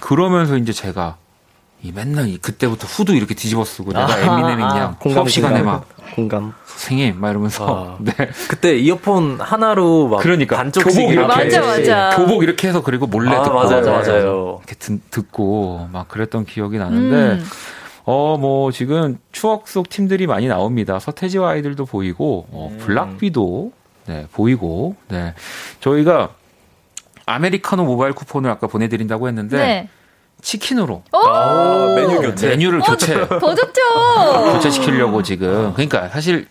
그러면서 0.00 0.56
이제 0.56 0.72
제가 0.72 1.16
이 1.82 1.90
맨날 1.92 2.28
이 2.28 2.38
그때부터 2.38 2.86
후드 2.86 3.10
이렇게 3.12 3.34
뒤집어 3.34 3.64
쓰고 3.64 3.92
내가 3.92 4.04
아하, 4.04 4.18
에미넴이 4.38 4.62
아, 4.62 4.68
그냥 4.68 4.96
공감, 5.00 5.26
시간에. 5.26 5.62
막 5.62 5.84
공감. 6.14 6.52
선생님 6.66 7.20
막 7.20 7.30
이러면서 7.30 7.96
아. 7.98 7.98
네. 8.02 8.12
그때 8.48 8.76
이어폰 8.76 9.40
하나로 9.40 10.06
막 10.08 10.20
그러니까 10.20 10.56
반쪽씩 10.56 10.92
교복 11.00 11.12
이렇게 11.12 11.26
맞아, 11.26 11.60
맞아. 11.60 12.16
교복 12.16 12.42
이렇게 12.44 12.68
해서 12.68 12.82
그리고 12.82 13.06
몰래 13.08 13.34
아, 13.34 13.42
듣고 13.42 13.54
맞아요, 13.56 13.80
네. 13.82 13.90
맞아요. 13.90 14.60
이렇게 14.62 14.74
듣, 14.76 15.10
듣고 15.10 15.88
막 15.92 16.06
그랬던 16.08 16.44
기억이 16.44 16.78
나는데 16.78 17.16
음. 17.42 17.44
어 18.04 18.36
뭐 18.38 18.70
지금 18.72 19.18
추억 19.32 19.66
속 19.68 19.88
팀들이 19.88 20.26
많이 20.28 20.46
나옵니다. 20.48 20.98
서태지와 21.00 21.50
아이들도 21.50 21.84
보이고 21.86 22.46
어, 22.50 22.68
음. 22.72 22.78
블락비도 22.78 23.72
네, 24.06 24.26
보이고 24.32 24.94
네 25.08 25.34
저희가 25.80 26.30
아메리카노 27.26 27.84
모바일 27.84 28.12
쿠폰을 28.12 28.50
아까 28.50 28.66
보내드린다고 28.68 29.26
했는데 29.28 29.56
네. 29.56 29.88
치킨으로 30.42 31.02
오! 31.12 31.18
아, 31.18 31.94
메뉴 31.94 32.20
교체. 32.20 32.48
메뉴를 32.48 32.80
교체 32.80 33.26
더 33.28 33.54
좋죠. 33.54 34.52
교체시키려고 34.52 35.22
지금 35.22 35.72
그러니까 35.72 36.08
사실 36.08 36.46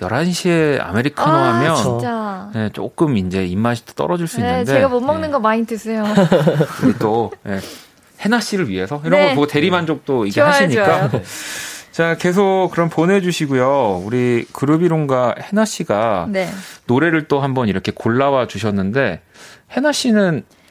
11시에 0.00 0.80
아메리카노 0.80 1.32
아, 1.32 1.54
하면 1.54 1.76
진짜. 1.76 2.50
네, 2.54 2.70
조금 2.72 3.16
이제 3.16 3.44
입맛이 3.44 3.84
또 3.84 3.92
떨어질 3.92 4.26
수 4.26 4.40
네, 4.40 4.48
있는데 4.48 4.72
제가 4.72 4.88
못 4.88 5.00
먹는 5.00 5.28
네, 5.28 5.32
거 5.32 5.38
많이 5.40 5.66
드세요. 5.66 6.04
우리 6.82 6.94
또 6.98 7.30
예, 7.46 7.60
해나 8.20 8.40
씨를 8.40 8.68
위해서 8.68 9.00
이런 9.04 9.20
네. 9.20 9.28
거 9.30 9.34
보고 9.34 9.46
대리 9.46 9.70
만족도 9.70 10.26
이게 10.26 10.40
좋아요, 10.40 10.50
하시니까 10.50 11.08
좋아요. 11.10 11.22
자 11.92 12.16
계속 12.16 12.70
그럼 12.72 12.88
보내주시고요 12.88 14.02
우리 14.04 14.46
그루비론과 14.52 15.34
해나 15.40 15.64
씨가 15.64 16.26
네. 16.30 16.48
노래를 16.86 17.28
또 17.28 17.40
한번 17.40 17.68
이렇게 17.68 17.92
골라와 17.94 18.46
주셨는데 18.46 19.20
해나 19.72 19.92
씨는 19.92 20.44
이 20.48 20.61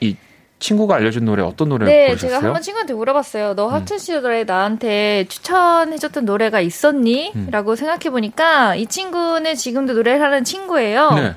친구가 0.61 0.95
알려준 0.95 1.25
노래 1.25 1.41
어떤 1.41 1.67
노래를 1.69 1.91
네, 1.91 2.07
고르셨어요? 2.09 2.29
제가 2.29 2.45
한번 2.45 2.61
친구한테 2.61 2.93
물어봤어요. 2.93 3.49
음. 3.49 3.55
너 3.55 3.67
학창 3.67 3.97
시절에 3.97 4.45
나한테 4.45 5.25
추천해줬던 5.27 6.23
노래가 6.23 6.61
있었니? 6.61 7.33
음. 7.35 7.47
라고 7.51 7.75
생각해보니까 7.75 8.75
이 8.75 8.85
친구는 8.85 9.55
지금도 9.55 9.93
노래를 9.93 10.21
하는 10.21 10.43
친구예요. 10.45 11.11
네. 11.15 11.35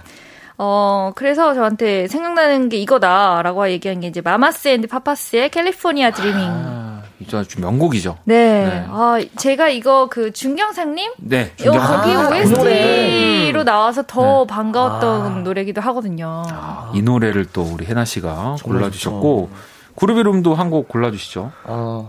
어, 0.56 1.12
그래서 1.16 1.52
저한테 1.54 2.06
생각나는 2.06 2.68
게 2.68 2.76
이거다라고 2.76 3.68
얘기한 3.70 4.00
게 4.00 4.06
이제 4.06 4.20
마마스 4.20 4.68
앤드 4.68 4.86
파파스의 4.86 5.48
California 5.50 6.12
Dreaming. 6.12 6.44
아, 6.44 6.73
이제 7.20 7.36
아주 7.36 7.60
명곡이죠. 7.60 8.18
네. 8.24 8.64
네. 8.66 8.86
아, 8.88 9.20
제가 9.36 9.68
이거 9.68 10.08
그 10.10 10.32
중경상님? 10.32 11.12
네. 11.18 11.52
요 11.64 11.70
거기 11.70 11.78
아, 11.78 12.28
그 12.28 12.36
OST로 12.36 13.64
나와서 13.64 14.02
더 14.06 14.44
네. 14.46 14.54
반가웠던 14.54 15.22
아. 15.26 15.40
노래기도 15.40 15.80
하거든요. 15.80 16.42
아, 16.50 16.90
이 16.94 17.02
노래를 17.02 17.46
또 17.52 17.62
우리 17.62 17.86
해나 17.86 18.04
씨가 18.04 18.56
골라주셨고 18.62 19.50
그루비룸도 19.96 20.54
한 20.54 20.70
곡 20.70 20.88
골라주시죠. 20.88 21.52
아, 21.64 22.08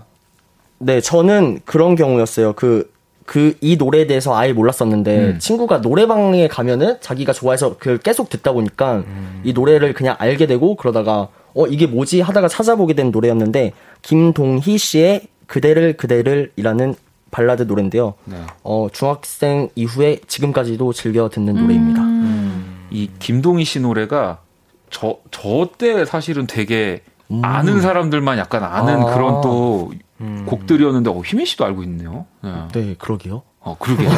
네, 0.80 1.02
저는 1.02 1.60
그런 1.66 1.96
경우였어요. 1.96 2.54
그, 2.54 2.92
그, 3.26 3.56
이 3.62 3.76
노래에 3.78 4.08
대해서 4.08 4.36
아예 4.36 4.54
몰랐었는데, 4.54 5.18
음. 5.18 5.40
친구가 5.40 5.80
노래방에 5.80 6.48
가면은 6.48 6.98
자기가 7.00 7.32
좋아해서 7.34 7.76
그 7.78 7.98
계속 8.00 8.30
듣다 8.30 8.54
보니까, 8.54 9.04
이 9.44 9.54
노래를 9.54 9.94
그냥 9.94 10.16
알게 10.20 10.48
되고, 10.48 10.76
그러다가, 10.76 11.28
어, 11.56 11.66
이게 11.68 11.88
뭐지? 11.88 12.22
하다가 12.22 12.48
찾아보게 12.48 12.94
된 12.94 13.12
노래였는데, 13.12 13.72
김동희 14.02 14.78
씨의 14.78 15.22
그대를 15.48 15.98
그대를 15.98 16.52
이라는 16.56 16.96
발라드 17.32 17.64
노래인데요. 17.64 18.14
네. 18.26 18.38
어, 18.64 18.88
중학생 18.94 19.70
이후에 19.76 20.20
지금까지도 20.28 20.94
즐겨 20.94 21.30
듣는 21.30 21.56
노래입니다. 21.56 22.02
음. 22.02 22.86
이 22.92 23.10
김동희 23.20 23.64
씨 23.66 23.80
노래가 23.80 24.40
저, 24.90 25.18
저 25.32 25.70
때 25.78 26.06
사실은 26.06 26.46
되게 26.48 27.02
아는 27.42 27.82
사람들만 27.82 28.38
약간 28.38 28.64
아는 28.64 29.02
아. 29.02 29.14
그런 29.14 29.42
또 29.42 29.92
음. 30.22 30.46
곡들이었는데, 30.48 31.10
어, 31.10 31.20
휘민 31.20 31.46
씨도 31.46 31.66
알고 31.66 31.84
있네요. 31.84 32.26
네. 32.42 32.52
네, 32.74 32.96
그러게요. 33.00 33.42
어, 33.66 33.76
그러게요. 33.80 34.10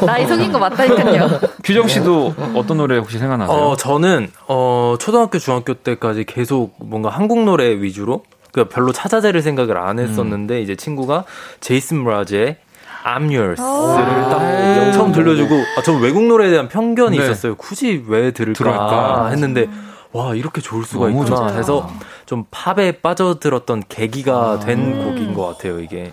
나이 0.06 0.26
속인 0.26 0.50
거 0.50 0.58
맞다니까요. 0.58 1.38
규정 1.62 1.86
씨도 1.86 2.34
어떤 2.54 2.78
노래 2.78 2.96
혹시 2.96 3.18
생각나세요? 3.18 3.54
어, 3.54 3.76
저는, 3.76 4.30
어, 4.48 4.96
초등학교, 4.98 5.38
중학교 5.38 5.74
때까지 5.74 6.24
계속 6.24 6.74
뭔가 6.78 7.10
한국 7.10 7.44
노래 7.44 7.68
위주로, 7.80 8.24
그 8.52 8.68
별로 8.70 8.90
찾아낼 8.92 9.40
생각을 9.42 9.76
안 9.76 9.98
했었는데, 9.98 10.62
이제 10.62 10.74
친구가 10.76 11.24
제이슨 11.60 12.04
브라즈의 12.04 12.56
I'm 13.04 13.24
Yours를 13.24 13.54
딱 13.56 14.40
아. 14.40 14.92
처음 14.92 15.12
들려주고, 15.12 15.54
아, 15.76 15.82
전 15.82 16.00
외국 16.00 16.22
노래에 16.26 16.50
대한 16.50 16.68
편견이 16.68 17.18
네. 17.18 17.22
있었어요. 17.24 17.54
굳이 17.56 18.02
왜 18.08 18.30
들을까, 18.30 18.56
들을까? 18.64 19.28
했는데, 19.28 19.66
와, 20.12 20.34
이렇게 20.34 20.62
좋을 20.62 20.84
수가 20.84 21.10
있구나. 21.10 21.26
좋다. 21.26 21.48
해서 21.48 21.90
좀 22.24 22.44
팝에 22.50 22.92
빠져들었던 23.02 23.82
계기가 23.90 24.52
아. 24.52 24.58
된 24.58 24.78
음. 24.78 25.04
곡인 25.04 25.34
것 25.34 25.46
같아요, 25.46 25.80
이게. 25.80 26.12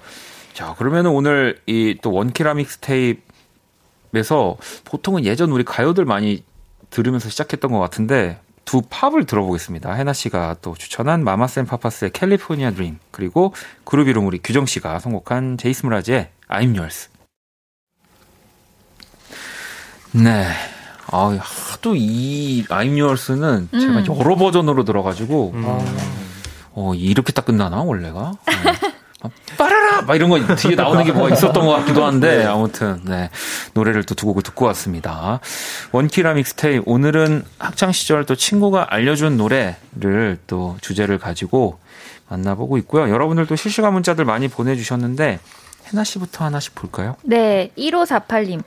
자, 0.54 0.76
그러면은 0.78 1.12
오늘 1.12 1.60
이 1.66 1.95
또 2.01 2.12
원키라 2.12 2.54
믹스테이프에서 2.56 4.58
보통은 4.86 5.26
예전 5.26 5.51
우리 5.51 5.64
가요들 5.64 6.06
많이 6.06 6.43
들으면서 6.89 7.30
시작했던 7.30 7.72
것 7.72 7.80
같은데 7.80 8.39
두 8.66 8.82
팝을 8.89 9.26
들어보겠습니다. 9.26 9.93
해나 9.93 10.14
씨가 10.14 10.58
또 10.62 10.76
추천한 10.76 11.24
마마센 11.24 11.66
파파스의 11.66 12.12
캘리포니아 12.12 12.72
드림 12.72 12.99
그리고 13.12 13.54
그루비룸 13.84 14.26
우리 14.28 14.39
규정 14.41 14.66
씨가 14.66 14.99
선곡한 14.99 15.58
제이스 15.58 15.86
무라즈의 15.86 16.30
I'm 16.49 16.78
Yours. 16.78 17.10
네. 20.12 20.47
아, 21.08 21.38
하도 21.39 21.95
이 21.95 22.64
I'm 22.70 22.99
Yours는 23.01 23.70
음. 23.74 23.80
제가 23.80 24.06
여러 24.18 24.36
버전으로 24.36 24.84
들어가지고 24.86 25.51
음. 25.56 25.64
어, 26.76 26.93
이렇게 26.95 27.34
딱 27.34 27.45
끝나나 27.45 27.82
원래가? 27.82 28.34
네. 28.47 28.54
막 29.22 29.32
빠라라 29.58 29.83
막 30.02 30.16
이런 30.16 30.30
거 30.30 30.56
뒤에 30.56 30.76
나오는 30.76 31.04
게 31.04 31.12
뭐가 31.12 31.30
있었던 31.36 31.66
것 31.66 31.72
같기도 31.74 32.04
한데 32.06 32.44
아무튼 32.46 33.00
네 33.06 33.30
노래를 33.74 34.04
또 34.04 34.14
두 34.16 34.26
곡을 34.28 34.41
듣고 34.44 34.66
왔습니다. 34.68 35.39
원키라 35.91 36.34
믹스테이프 36.36 36.84
오늘은 36.86 37.44
학창 37.60 37.91
시절 37.91 38.26
또 38.26 38.36
친구가 38.36 38.88
알려준 38.89 39.38
노래를 39.38 40.38
또 40.48 40.78
주제를 40.82 41.18
가지고 41.20 41.80
만나보고 42.30 42.78
있고요. 42.80 43.10
여러분들도 43.10 43.56
실시간 43.56 43.94
문자들 43.94 44.24
많이 44.26 44.48
보내주셨는데 44.48 45.39
해나 45.91 46.04
씨부터 46.04 46.46
하나씩 46.46 46.74
볼까요? 46.76 47.16
네, 47.24 47.72
1548님. 47.78 48.62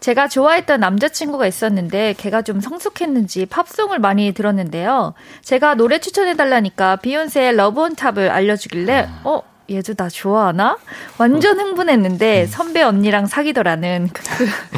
제가 0.00 0.26
좋아했던 0.28 0.80
남자친구가 0.80 1.46
있었는데 1.46 2.14
걔가 2.16 2.42
좀 2.42 2.60
성숙했는지 2.60 3.46
팝송을 3.46 3.98
많이 4.00 4.32
들었는데요. 4.32 5.14
제가 5.42 5.74
노래 5.74 5.98
추천해달라니까 6.00 6.96
비욘세의 6.96 7.54
Love 7.56 7.80
On 7.82 7.94
Top을 7.94 8.30
알려주길래 8.30 9.08
어? 9.24 9.42
얘도 9.70 9.94
나 9.94 10.08
좋아하나? 10.08 10.76
완전 11.18 11.58
흥분했는데 11.58 12.46
선배 12.46 12.82
언니랑 12.82 13.26
사귀더라는 13.26 14.10
그, 14.12 14.22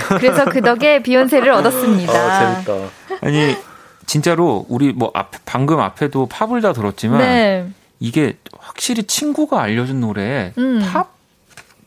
그, 0.09 0.15
래서 0.25 0.45
그 0.45 0.61
덕에 0.63 1.03
비욘세를 1.03 1.51
얻었습니다. 1.51 2.13
아, 2.13 2.63
재밌다. 2.63 2.89
아니 3.23 3.57
진짜로 4.07 4.67
우리 4.69 4.93
뭐 4.93 5.11
앞, 5.15 5.31
방금 5.45 5.81
앞에도 5.81 6.27
팝을 6.27 6.61
다 6.61 6.73
들었지만 6.73 7.19
네. 7.19 7.67
이게 8.01 8.37
확실히 8.59 9.05
친구가 9.05 9.61
알려준 9.63 10.01
노래에 10.01 10.53
음. 10.59 10.81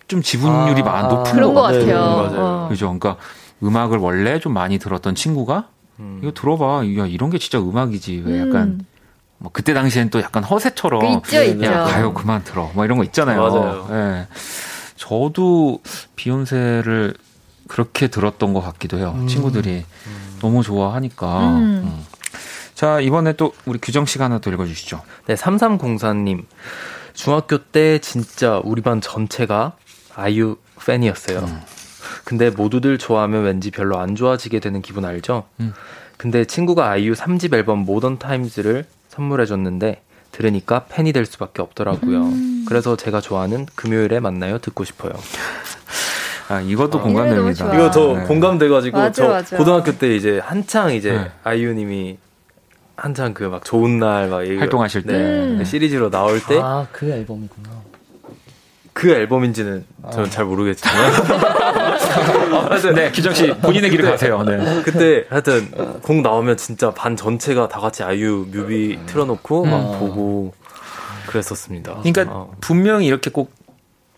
팝좀 0.07 0.21
지분율이 0.23 0.81
아, 0.81 0.85
많 0.85 1.07
높은 1.07 1.33
그런 1.33 1.53
것 1.53 1.61
같아요. 1.61 1.81
같아요. 1.85 1.99
맞아요. 1.99 2.45
어. 2.45 2.67
그죠? 2.69 2.85
그러니까 2.87 3.17
음악을 3.61 3.97
원래 3.99 4.39
좀 4.39 4.53
많이 4.53 4.79
들었던 4.79 5.15
친구가 5.15 5.67
음. 5.99 6.19
이거 6.21 6.31
들어봐. 6.31 6.83
야, 6.97 7.05
이런 7.05 7.29
게 7.29 7.37
진짜 7.37 7.59
음악이지. 7.59 8.23
왜 8.25 8.39
약간 8.39 8.55
음. 8.55 8.85
뭐 9.39 9.51
그때 9.53 9.73
당시엔 9.73 10.09
또 10.09 10.21
약간 10.21 10.43
허세처럼 10.43 11.21
그 11.21 11.35
있죠, 11.35 11.43
있죠. 11.43 11.65
야, 11.65 11.83
가요 11.83 12.13
그만 12.13 12.43
들어. 12.43 12.71
뭐 12.73 12.85
이런 12.85 12.97
거 12.97 13.03
있잖아요. 13.03 13.41
맞아요. 13.41 13.87
예. 13.91 14.27
저도 14.95 15.79
비욘세를 16.15 17.13
그렇게 17.67 18.07
들었던 18.07 18.53
것 18.53 18.61
같기도 18.61 18.97
해요. 18.97 19.25
친구들이 19.27 19.85
너무 20.39 20.63
좋아하니까. 20.63 21.49
음. 21.49 21.55
음. 21.85 22.05
자, 22.73 22.99
이번에 22.99 23.33
또 23.33 23.53
우리 23.65 23.79
규정 23.79 24.05
씨가 24.05 24.25
하나 24.25 24.39
또 24.39 24.51
읽어주시죠. 24.51 25.01
네, 25.25 25.35
3304님. 25.35 26.45
중학교 27.13 27.57
때 27.57 27.97
진짜 27.99 28.61
우리 28.63 28.81
반 28.81 29.01
전체가 29.01 29.73
아이유 30.15 30.57
팬이었어요. 30.85 31.39
음. 31.39 31.61
근데 32.23 32.49
모두들 32.49 32.97
좋아하면 32.97 33.43
왠지 33.43 33.71
별로 33.71 33.97
안 33.97 34.15
좋아지게 34.15 34.59
되는 34.59 34.81
기분 34.81 35.05
알죠? 35.05 35.45
음. 35.59 35.73
근데 36.17 36.45
친구가 36.45 36.89
아이유 36.89 37.13
3집 37.13 37.53
앨범 37.53 37.79
모던 37.79 38.19
타임즈를 38.19 38.85
선물해줬는데 39.17 40.01
들으니까 40.31 40.85
팬이 40.89 41.11
될 41.13 41.25
수밖에 41.25 41.61
없더라고요. 41.63 42.21
음. 42.25 42.65
그래서 42.67 42.95
제가 42.95 43.19
좋아하는 43.21 43.65
금요일에 43.75 44.19
만나요 44.19 44.59
듣고 44.59 44.83
싶어요. 44.83 45.13
아, 46.49 46.61
이것도 46.61 46.99
아, 46.99 47.01
공감됩니다. 47.01 47.73
이거 47.73 47.91
저 47.91 48.13
네. 48.19 48.23
공감돼가지고 48.25 48.97
맞아, 48.97 49.11
저 49.11 49.27
맞아. 49.29 49.57
고등학교 49.57 49.97
때 49.97 50.15
이제 50.15 50.39
한창 50.43 50.93
이제 50.93 51.11
네. 51.11 51.31
아이유님이 51.43 52.17
한창 52.95 53.33
그 53.33 53.43
막 53.45 53.63
좋은 53.65 53.99
날 53.99 54.29
막 54.29 54.45
활동하실 54.45 55.03
때. 55.03 55.13
음. 55.13 55.63
시리즈로 55.65 56.09
나올 56.09 56.39
때 56.41 56.59
아, 56.61 56.85
그 56.91 57.09
앨범이구나. 57.09 57.69
그 58.93 59.09
앨범인지는 59.11 59.85
저는 60.11 60.29
잘 60.31 60.45
모르겠지만 60.45 60.95
네, 62.95 63.11
규정 63.11 63.33
씨 63.33 63.47
본인의 63.47 63.89
길을 63.91 64.09
가세요. 64.11 64.43
네. 64.43 64.81
그때 64.83 65.25
하여튼 65.29 65.69
곡 66.01 66.21
나오면 66.21 66.57
진짜 66.57 66.91
반 66.91 67.15
전체가 67.15 67.67
다 67.67 67.79
같이 67.79 68.03
아이유 68.03 68.47
뮤비 68.51 68.97
틀어놓고 69.05 69.65
막 69.65 69.93
음. 69.93 69.99
보고 69.99 70.53
그랬었습니다. 71.27 71.97
그러니까 72.03 72.25
어. 72.29 72.51
분명히 72.61 73.05
이렇게 73.05 73.29
꼭 73.29 73.51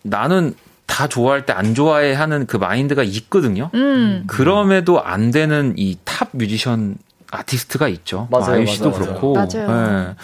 나는 0.03 0.53
다 0.85 1.07
좋아할 1.07 1.45
때 1.45 1.53
안 1.53 1.75
좋아해 1.75 2.13
하는 2.13 2.45
그 2.47 2.57
마인드가 2.57 3.03
있거든요. 3.03 3.69
음. 3.73 4.23
그럼에도 4.27 5.01
안 5.03 5.31
되는 5.31 5.73
이 5.77 5.97
탑 6.03 6.29
뮤지션 6.31 6.97
아티스트가 7.31 7.87
있죠. 7.89 8.27
뭐 8.31 8.39
맞아요, 8.39 8.55
아이유 8.55 8.65
씨도 8.67 8.89
맞아요, 8.89 9.03
그렇고. 9.05 9.33
맞아요. 9.33 10.09
예. 10.09 10.15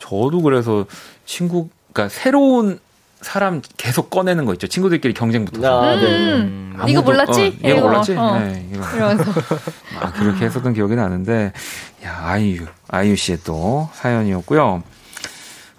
저도 0.00 0.42
그래서 0.42 0.84
친구, 1.24 1.68
그러니까 1.92 2.12
새로운 2.14 2.80
사람 3.22 3.62
계속 3.76 4.10
꺼내는 4.10 4.44
거 4.44 4.52
있죠. 4.54 4.66
친구들끼리 4.66 5.14
경쟁 5.14 5.44
붙어서. 5.44 5.82
아, 5.82 5.96
네. 5.96 6.02
음. 6.06 6.74
아무도- 6.78 6.88
이거 6.90 7.02
몰랐지? 7.02 7.58
어, 7.62 7.68
이거, 7.68 7.80
몰랐지? 7.80 8.14
어. 8.16 8.38
네, 8.38 8.68
이거. 8.72 8.84
이러면서. 8.96 9.24
막 10.00 10.12
그렇게 10.14 10.44
했었던 10.44 10.72
기억이 10.74 10.94
나는데, 10.96 11.52
야, 12.04 12.20
아이유, 12.24 12.66
아이유 12.88 13.16
씨의 13.16 13.38
또 13.44 13.88
사연이었고요. 13.94 14.82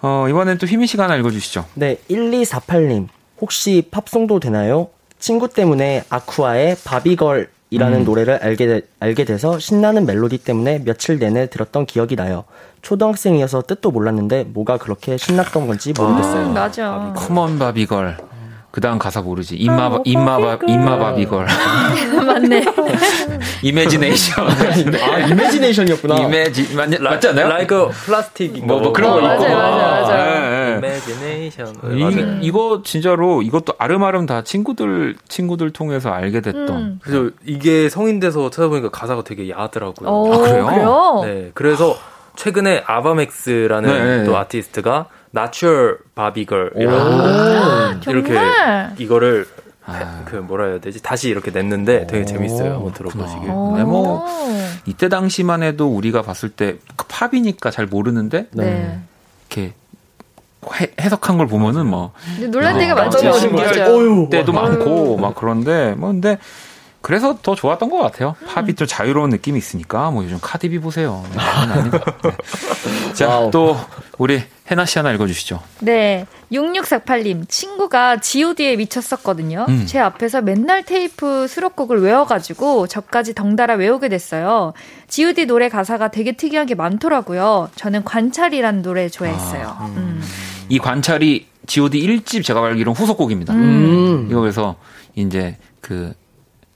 어, 0.02 0.26
이번엔 0.28 0.58
또 0.58 0.66
휘민 0.66 0.86
씨가 0.86 1.04
하나 1.04 1.16
읽어주시죠. 1.16 1.66
네, 1.74 1.96
1248님. 2.10 3.08
혹시 3.40 3.86
팝송도 3.90 4.40
되나요? 4.40 4.88
친구 5.18 5.48
때문에 5.48 6.04
아쿠아의 6.10 6.76
바비걸 6.84 7.48
이라는 7.70 8.00
음. 8.00 8.04
노래를 8.04 8.38
알게, 8.42 8.66
되- 8.66 8.82
알게 9.00 9.24
돼서 9.24 9.58
신나는 9.58 10.06
멜로디 10.06 10.38
때문에 10.38 10.82
며칠 10.84 11.18
내내 11.18 11.48
들었던 11.50 11.86
기억이 11.86 12.14
나요. 12.16 12.44
초등학생이어서 12.82 13.62
뜻도 13.62 13.90
몰랐는데 13.90 14.44
뭐가 14.48 14.76
그렇게 14.78 15.16
신났던 15.16 15.66
건지 15.66 15.92
모르겠어요. 15.96 16.46
음, 16.46 16.54
맞아. 16.54 17.12
Come 17.16 17.44
on 17.44 17.58
Barbie 17.58 17.91
girl. 17.91 18.18
그 18.70 18.80
다음 18.80 18.98
가사 18.98 19.22
모르지. 19.22 19.54
I'm 19.56 19.88
a, 19.88 19.91
Bar- 19.91 19.98
I'm 20.04 20.24
a, 20.24 20.38
Bar, 20.38 20.58
I'm 20.66 20.98
a 20.98 21.02
Barbie 21.02 21.26
girl. 21.26 21.46
맞네. 22.26 22.64
Imagination. 23.62 24.46
아, 24.48 25.18
imagination이었구나. 25.28 26.16
imagi-, 26.16 26.74
맞, 26.74 26.88
맞지 27.00 27.28
않아요? 27.28 27.46
like 27.46 27.76
a 27.78 27.88
plastic 28.04 28.66
뭐, 28.66 28.80
뭐 28.80 28.92
그런 28.92 29.10
거 29.12 29.16
어, 29.16 29.20
있고. 29.34 29.42
맞아요, 29.44 29.56
맞아요, 29.56 30.00
맞아 30.02 30.14
요. 30.76 30.80
예, 30.82 30.88
예. 30.88 30.94
imagination 30.94 32.40
이. 32.42 32.46
이거 32.46 32.82
진짜로 32.84 33.42
이것도 33.42 33.74
아름아름 33.78 34.26
다 34.26 34.42
친구들 34.42 35.16
친구들 35.28 35.70
통해서 35.70 36.10
알게 36.10 36.40
됐던 36.40 36.68
음. 36.70 37.00
그래서 37.02 37.30
이게 37.44 37.88
성인 37.88 38.20
돼서 38.20 38.50
찾아보니까 38.50 38.90
가사가 38.90 39.24
되게 39.24 39.50
야하더라고요. 39.50 40.08
오, 40.08 40.32
아, 40.32 40.38
그래요? 40.38 40.66
그래요? 40.66 41.20
네, 41.24 41.50
그래서 41.54 41.96
최근에 42.36 42.84
아바맥스라는 42.86 43.88
네, 43.90 44.18
네. 44.18 44.24
또 44.24 44.36
아티스트가 44.36 45.06
Natural 45.34 45.96
Barbie 46.14 46.46
Girl 46.46 46.70
이렇게? 48.06 48.38
이거를 48.98 49.46
아. 49.86 50.22
그 50.24 50.36
뭐라 50.36 50.66
해야 50.66 50.78
되지 50.78 51.02
다시 51.02 51.28
이렇게 51.28 51.50
냈는데 51.50 52.06
되게 52.06 52.24
재밌어요. 52.24 52.74
한번 52.74 52.92
들어보시길. 52.92 53.50
오. 53.50 53.76
네, 53.76 53.84
뭐 53.84 54.26
이때 54.86 55.08
당시만 55.08 55.62
해도 55.62 55.88
우리가 55.88 56.22
봤을 56.22 56.48
때그 56.48 57.06
팝이니까 57.08 57.70
잘 57.70 57.86
모르는데 57.86 58.46
네. 58.52 58.98
이렇게 59.50 59.74
해, 60.80 60.88
해석한 61.00 61.36
걸 61.38 61.46
보면은 61.46 61.86
뭐 61.86 62.12
근데 62.34 62.46
놀란 62.48 62.78
데가 62.78 62.92
어, 62.92 62.96
많죠. 62.96 63.18
진짜. 63.18 63.38
신기할 63.38 63.78
어휴. 63.82 64.28
때도 64.30 64.52
많고 64.52 65.16
막 65.18 65.34
그런데 65.34 65.94
뭐 65.96 66.10
근데 66.10 66.38
그래서 67.04 67.36
더 67.42 67.54
좋았던 67.54 67.90
것 67.90 67.98
같아요. 67.98 68.34
팝이 68.46 68.74
좀 68.76 68.86
자유로운 68.86 69.28
느낌이 69.28 69.58
있으니까 69.58 70.10
뭐 70.10 70.24
요즘 70.24 70.38
카디비 70.40 70.78
보세요. 70.78 71.22
네, 71.32 71.36
납니다. 71.74 72.02
네. 72.22 72.30
자, 73.12 73.28
wow. 73.28 73.50
또 73.50 73.76
우리 74.16 74.42
해나 74.70 74.86
씨 74.86 74.98
하나 74.98 75.12
읽어주시죠. 75.12 75.60
네. 75.80 76.24
6648님, 76.50 77.46
친구가 77.46 78.20
GOD에 78.20 78.76
미쳤었거든요. 78.76 79.66
음. 79.68 79.84
제 79.86 79.98
앞에서 79.98 80.40
맨날 80.40 80.82
테이프 80.82 81.46
수록곡을 81.46 82.00
외워가지고 82.00 82.86
저까지 82.86 83.34
덩달아 83.34 83.74
외우게 83.74 84.08
됐어요. 84.08 84.72
GOD 85.08 85.44
노래 85.44 85.68
가사가 85.68 86.08
되게 86.08 86.32
특이한 86.32 86.64
게 86.66 86.74
많더라고요. 86.74 87.68
저는 87.76 88.04
관찰이라는 88.04 88.80
노래 88.80 89.10
좋아했어요. 89.10 89.76
아, 89.78 89.86
음. 89.94 90.22
이 90.68 90.78
관찰이 90.78 91.46
G.O.D 91.66 92.00
1집 92.06 92.44
제가 92.44 92.64
알기로는 92.64 92.96
후속곡입니다. 92.96 93.54
음. 93.54 94.28
이거 94.30 94.40
그래서 94.40 94.76
이제 95.14 95.56
그 95.80 96.12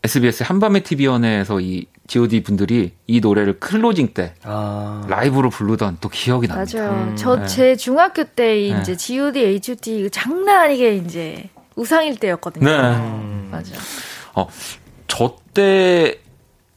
SBS 0.05 0.45
한밤의 0.45 0.83
TV 0.83 1.07
연애에서 1.07 1.61
이 1.61 1.87
G.O.D 2.07 2.43
분들이 2.43 2.93
이 3.07 3.21
노래를 3.21 3.59
클로징 3.61 4.15
때 4.15 4.35
아. 4.43 5.05
라이브로 5.09 5.51
부르던 5.51 5.99
또 6.01 6.09
기억이 6.09 6.49
납니다. 6.49 6.79
맞아요. 6.79 6.93
음, 6.93 7.17
저 7.17 7.37
네. 7.37 7.47
제 7.47 7.77
중학교 7.77 8.25
때 8.25 8.45
네. 8.73 8.81
이제 8.81 8.97
GOD, 8.97 9.41
H.O.T 9.41 10.11
장난 10.11 10.65
아니게 10.65 10.97
이제 10.97 11.51
우상일 11.77 12.17
때였거든요. 12.19 12.65
네. 12.65 12.97
음. 12.97 13.49
맞아. 13.51 13.75
저때 15.07 16.21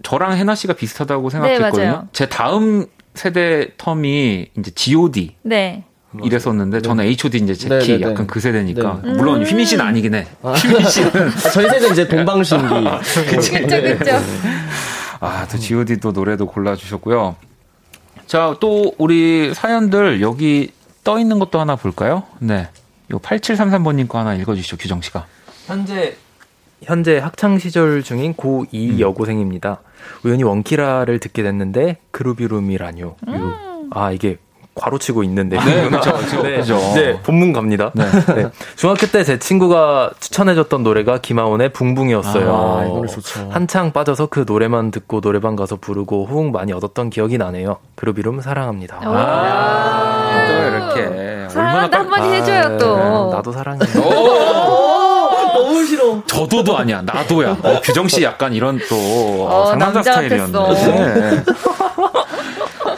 저랑 0.03 0.35
해나 0.35 0.55
씨가 0.55 0.73
비슷하다고 0.73 1.29
생각했거든요. 1.29 1.81
네, 1.81 1.87
맞아요. 1.87 2.07
제 2.11 2.27
다음 2.27 2.87
세대 3.13 3.69
텀이 3.77 4.49
이제 4.57 4.71
G.O.D 4.71 5.35
네. 5.43 5.83
이랬었는데 6.23 6.81
저는 6.81 7.05
H.O.T 7.05 7.37
이제 7.37 7.53
제 7.53 7.69
네, 7.69 7.79
키 7.79 7.91
네, 7.93 7.97
네. 8.05 8.11
약간 8.11 8.27
그 8.27 8.39
세대니까 8.39 9.01
네. 9.03 9.13
물론 9.13 9.41
음. 9.41 9.45
휘민 9.45 9.65
씨는 9.65 9.85
아니긴 9.85 10.15
해. 10.15 10.27
휘민 10.41 10.85
씨는 10.89 11.09
아, 11.15 11.35
저희 11.53 11.69
세대 11.69 11.87
이제 11.87 12.07
동방신기. 12.07 12.65
그쵸, 13.29 13.53
그쵸. 13.53 14.11
아, 15.21 15.47
또 15.49 15.57
G.O.D 15.57 15.97
또 15.97 16.11
노래도 16.11 16.45
골라주셨고요. 16.47 17.35
자, 18.27 18.55
또 18.59 18.93
우리 18.97 19.53
사연들 19.53 20.21
여기 20.21 20.71
떠 21.03 21.19
있는 21.19 21.39
것도 21.39 21.59
하나 21.59 21.75
볼까요? 21.75 22.23
네. 22.39 22.67
요 23.11 23.19
8733번님 23.19 24.07
거 24.07 24.19
하나 24.19 24.33
읽어주시죠, 24.35 24.77
규정 24.77 25.01
씨가. 25.01 25.25
현재 25.67 26.15
현재 26.83 27.19
학창 27.19 27.59
시절 27.59 28.03
중인 28.03 28.33
고2 28.33 28.73
음. 28.73 28.99
여고생입니다. 28.99 29.81
우연히 30.23 30.43
원키라를 30.43 31.19
듣게 31.19 31.43
됐는데 31.43 31.97
그루비룸이라뇨. 32.11 33.15
아 33.91 34.11
이게 34.11 34.37
괄호치고 34.73 35.23
있는데 35.23 35.57
네, 35.59 35.89
그렇죠, 35.89 36.13
그렇죠. 36.13 36.41
네, 36.47 36.55
그죠. 36.57 36.77
네, 36.95 37.19
본문 37.21 37.51
갑니다. 37.53 37.91
네. 37.93 38.05
네. 38.35 38.49
중학교 38.77 39.05
때 39.07 39.23
제 39.25 39.37
친구가 39.37 40.11
추천해줬던 40.19 40.81
노래가 40.83 41.17
김하온의 41.19 41.73
붕붕이었어요. 41.73 42.77
아, 42.79 42.85
이 42.85 42.87
노래 42.89 43.07
좋죠. 43.09 43.49
한창 43.51 43.91
빠져서 43.91 44.27
그 44.27 44.45
노래만 44.47 44.91
듣고 44.91 45.21
노래방 45.21 45.55
가서 45.55 45.75
부르고 45.75 46.25
호응 46.25 46.51
많이 46.51 46.71
얻었던 46.73 47.09
기억이 47.09 47.37
나네요. 47.37 47.77
그루비룸 47.95 48.41
사랑합니다. 48.41 48.99
아, 49.03 50.47
또 50.47 50.53
이렇게. 50.53 51.49
사랑한다 51.49 51.99
한마디 51.99 52.29
해줘요 52.29 52.77
또. 52.77 52.95
네, 52.97 53.35
나도 53.35 53.51
사랑해. 53.51 53.79
너무 55.53 55.85
싫어. 55.85 56.21
저도도 56.25 56.77
아니야, 56.77 57.01
나도야. 57.01 57.57
어, 57.61 57.81
규정 57.83 58.07
씨 58.07 58.23
약간 58.23 58.53
이런 58.53 58.79
또 58.89 58.95
어, 58.95 59.61
어, 59.63 59.65
상남자 59.67 60.01
남자 60.01 60.13
스타일이었는데. 60.13 61.43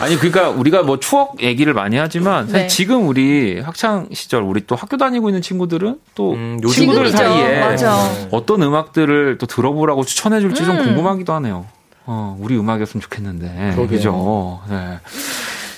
아니 0.04 0.18
그러니까 0.18 0.49
우리가 0.49 0.84
뭐 0.84 0.99
추억 0.99 1.41
얘기를 1.41 1.74
많이 1.74 1.97
하지만 1.97 2.45
사실 2.45 2.62
네. 2.62 2.68
지금 2.68 3.08
우리 3.08 3.60
학창 3.62 4.08
시절 4.12 4.43
우리 4.43 4.66
또 4.68 4.76
학교 4.76 4.97
다니고 4.97 5.30
있는 5.30 5.41
친구들은 5.41 5.99
또 6.16 6.34
음, 6.34 6.60
요즘 6.62 6.76
친구들 6.76 7.06
지금이죠. 7.08 7.18
사이에 7.18 7.60
맞아. 7.62 7.95
어떤 8.32 8.62
음악들을 8.62 9.38
또 9.38 9.45
들어보라고 9.45 10.04
추천해 10.04 10.39
줄지 10.41 10.66
좀 10.66 10.78
음. 10.78 10.84
궁금하기도 10.84 11.34
하네요. 11.34 11.66
어, 12.06 12.38
우리 12.39 12.58
음악이었으면 12.58 13.01
좋겠는데. 13.01 13.72
그러게요. 13.76 13.88
그죠? 13.88 14.62
네. 14.70 14.99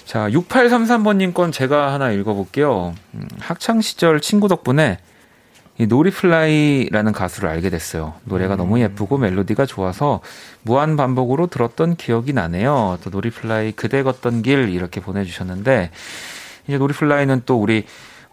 자, 0.05 0.27
6833번님 0.29 1.33
건 1.33 1.51
제가 1.51 1.93
하나 1.93 2.11
읽어볼게요. 2.11 2.95
음, 3.13 3.27
학창 3.39 3.81
시절 3.81 4.21
친구 4.21 4.47
덕분에 4.47 4.97
이 5.77 5.87
노리플라이라는 5.87 7.11
가수를 7.11 7.49
알게 7.49 7.69
됐어요. 7.69 8.13
노래가 8.23 8.55
너무 8.55 8.79
예쁘고 8.79 9.17
멜로디가 9.17 9.65
좋아서 9.65 10.21
무한 10.61 10.95
반복으로 10.95 11.47
들었던 11.47 11.95
기억이 11.97 12.31
나네요. 12.31 12.97
또 13.03 13.09
노리플라이 13.09 13.73
그대 13.73 14.01
걷던 14.01 14.41
길 14.41 14.69
이렇게 14.69 15.01
보내주셨는데 15.01 15.91
이제 16.67 16.77
노리플라이는 16.77 17.43
또 17.45 17.57
우리 17.61 17.85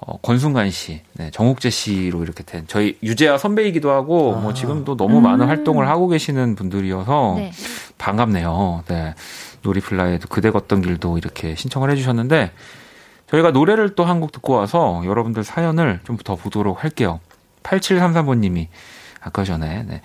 어, 0.04 0.18
권순관 0.18 0.70
씨, 0.72 1.00
네, 1.12 1.30
정욱재 1.30 1.70
씨로 1.70 2.24
이렇게 2.24 2.42
된 2.42 2.64
저희 2.66 2.98
유재하 3.04 3.38
선배이기도 3.38 3.90
하고 3.92 4.34
뭐 4.34 4.52
지금도 4.52 4.96
너무 4.96 5.20
많은 5.20 5.46
활동을 5.46 5.88
하고 5.88 6.08
계시는 6.08 6.56
분들이어서 6.56 7.34
네. 7.38 7.52
반갑네요. 7.98 8.82
네. 8.88 9.14
no 9.62 9.75
reply에도 9.75 10.26
그대 10.28 10.50
걷던 10.50 10.82
길도 10.82 11.18
이렇게 11.18 11.54
신청을 11.54 11.90
해주셨는데 11.90 12.50
저희가 13.30 13.52
노래를 13.52 13.94
또 13.94 14.04
한 14.04 14.20
곡 14.20 14.32
듣고 14.32 14.54
와서 14.54 15.02
여러분들 15.04 15.44
사연을 15.44 16.00
좀 16.04 16.16
더 16.24 16.34
보도록 16.36 16.82
할게요. 16.82 17.20
8733번님이 17.62 18.68
아까 19.20 19.44
전에 19.44 19.84
네, 19.84 20.02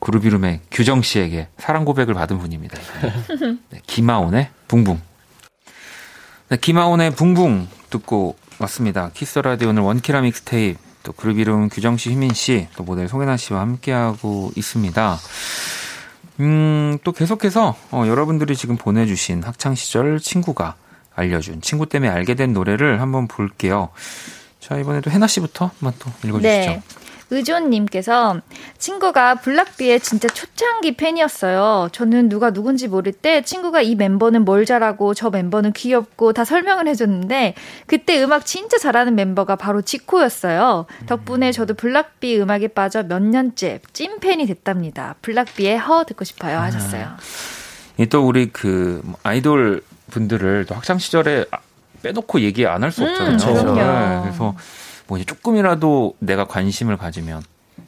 그룹 0.00 0.24
이름의 0.24 0.60
규정 0.70 1.02
씨에게 1.02 1.48
사랑 1.58 1.84
고백을 1.84 2.14
받은 2.14 2.38
분입니다. 2.38 2.78
네, 3.70 3.80
김하온의 3.86 4.50
붕붕. 4.68 5.00
네, 6.48 6.56
김하온의 6.56 7.12
붕붕 7.12 7.68
듣고 7.90 8.36
왔습니다. 8.58 9.10
키스 9.14 9.38
라디오 9.38 9.68
오늘 9.68 9.82
원키라 9.82 10.22
믹스테이프 10.22 10.88
또 11.02 11.12
그룹 11.12 11.38
이름 11.38 11.68
규정 11.68 11.96
씨, 11.96 12.10
휘민 12.10 12.34
씨, 12.34 12.68
또 12.76 12.82
모델 12.82 13.08
송혜나 13.08 13.36
씨와 13.36 13.60
함께하고 13.60 14.50
있습니다. 14.56 15.18
음, 16.40 16.98
또 17.02 17.12
계속해서 17.12 17.76
어, 17.90 18.04
여러분들이 18.06 18.56
지금 18.56 18.76
보내주신 18.76 19.42
학창 19.42 19.74
시절 19.74 20.20
친구가 20.20 20.76
알려준 21.14 21.62
친구 21.62 21.86
때문에 21.86 22.10
알게 22.10 22.34
된 22.34 22.52
노래를 22.52 23.00
한번 23.00 23.26
볼게요. 23.26 23.88
자 24.68 24.76
이번에도 24.76 25.10
해나 25.10 25.26
씨부터 25.26 25.70
한번 25.78 25.94
또 25.98 26.10
읽어주시죠. 26.28 26.70
네. 26.70 26.82
의존님께서 27.30 28.40
친구가 28.78 29.36
Block 29.36 29.76
B의 29.76 30.00
진짜 30.00 30.28
초창기 30.28 30.96
팬이었어요. 30.96 31.88
저는 31.92 32.28
누가 32.28 32.50
누군지 32.50 32.88
모를 32.88 33.12
때 33.12 33.42
친구가 33.42 33.82
이 33.82 33.94
멤버는 33.94 34.44
뭘 34.44 34.64
잘하고 34.64 35.14
저 35.14 35.30
멤버는 35.30 35.72
귀엽고 35.72 36.32
다 36.32 36.44
설명을 36.44 36.88
해줬는데 36.88 37.54
그때 37.86 38.22
음악 38.22 38.46
진짜 38.46 38.78
잘하는 38.78 39.14
멤버가 39.14 39.56
바로 39.56 39.82
지코였어요. 39.82 40.86
덕분에 41.06 41.52
저도 41.52 41.74
블락비 41.74 42.40
음악에 42.40 42.68
빠져 42.68 43.02
몇 43.02 43.22
년째 43.22 43.80
찐팬이 43.92 44.46
됐답니다. 44.46 45.14
블락비의 45.22 45.78
허 45.78 46.04
듣고 46.04 46.24
싶어요 46.24 46.58
하셨어요. 46.58 47.08
이또 47.98 48.26
우리 48.26 48.50
그 48.50 49.02
아이돌 49.22 49.82
분들을 50.10 50.64
또 50.66 50.74
학창 50.74 50.98
시절에 50.98 51.44
아, 51.50 51.58
빼놓고 52.02 52.40
얘기 52.40 52.66
안 52.66 52.82
할수 52.82 53.02
음, 53.02 53.08
없잖아요. 53.10 53.36
그럼요. 53.38 53.74
네, 53.74 54.20
그래서 54.22 54.54
뭐 55.06 55.18
이제 55.18 55.24
조금이라도 55.24 56.14
내가 56.20 56.44
관심을 56.46 56.96
가지면 56.96 57.42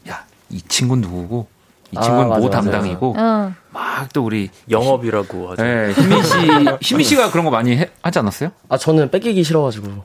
야 0.09 0.23
이 0.49 0.61
친구는 0.67 1.01
누구고 1.01 1.47
이 1.91 1.97
아, 1.97 2.01
친구는 2.01 2.27
뭐 2.27 2.35
맞아, 2.39 2.47
맞아. 2.57 2.61
담당이고 2.71 3.15
어. 3.17 3.53
막또 3.71 4.25
우리 4.25 4.49
영업이라고 4.69 5.51
하죠. 5.51 5.63
네, 5.63 5.93
희민 5.93 6.23
씨 6.23 6.37
희민 6.81 7.05
씨가 7.05 7.31
그런 7.31 7.45
거 7.45 7.51
많이 7.51 7.77
해- 7.77 7.89
하지 8.01 8.19
않았어요? 8.19 8.51
아 8.67 8.77
저는 8.77 9.11
뺏기기 9.11 9.43
싫어가지고 9.45 10.03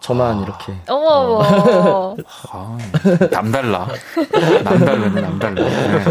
저만 0.00 0.42
이렇게. 0.42 0.72
어머. 0.88 1.42
아, 2.52 2.78
남달라. 3.30 3.88
남달라네, 4.64 5.20
남달라. 5.20 5.54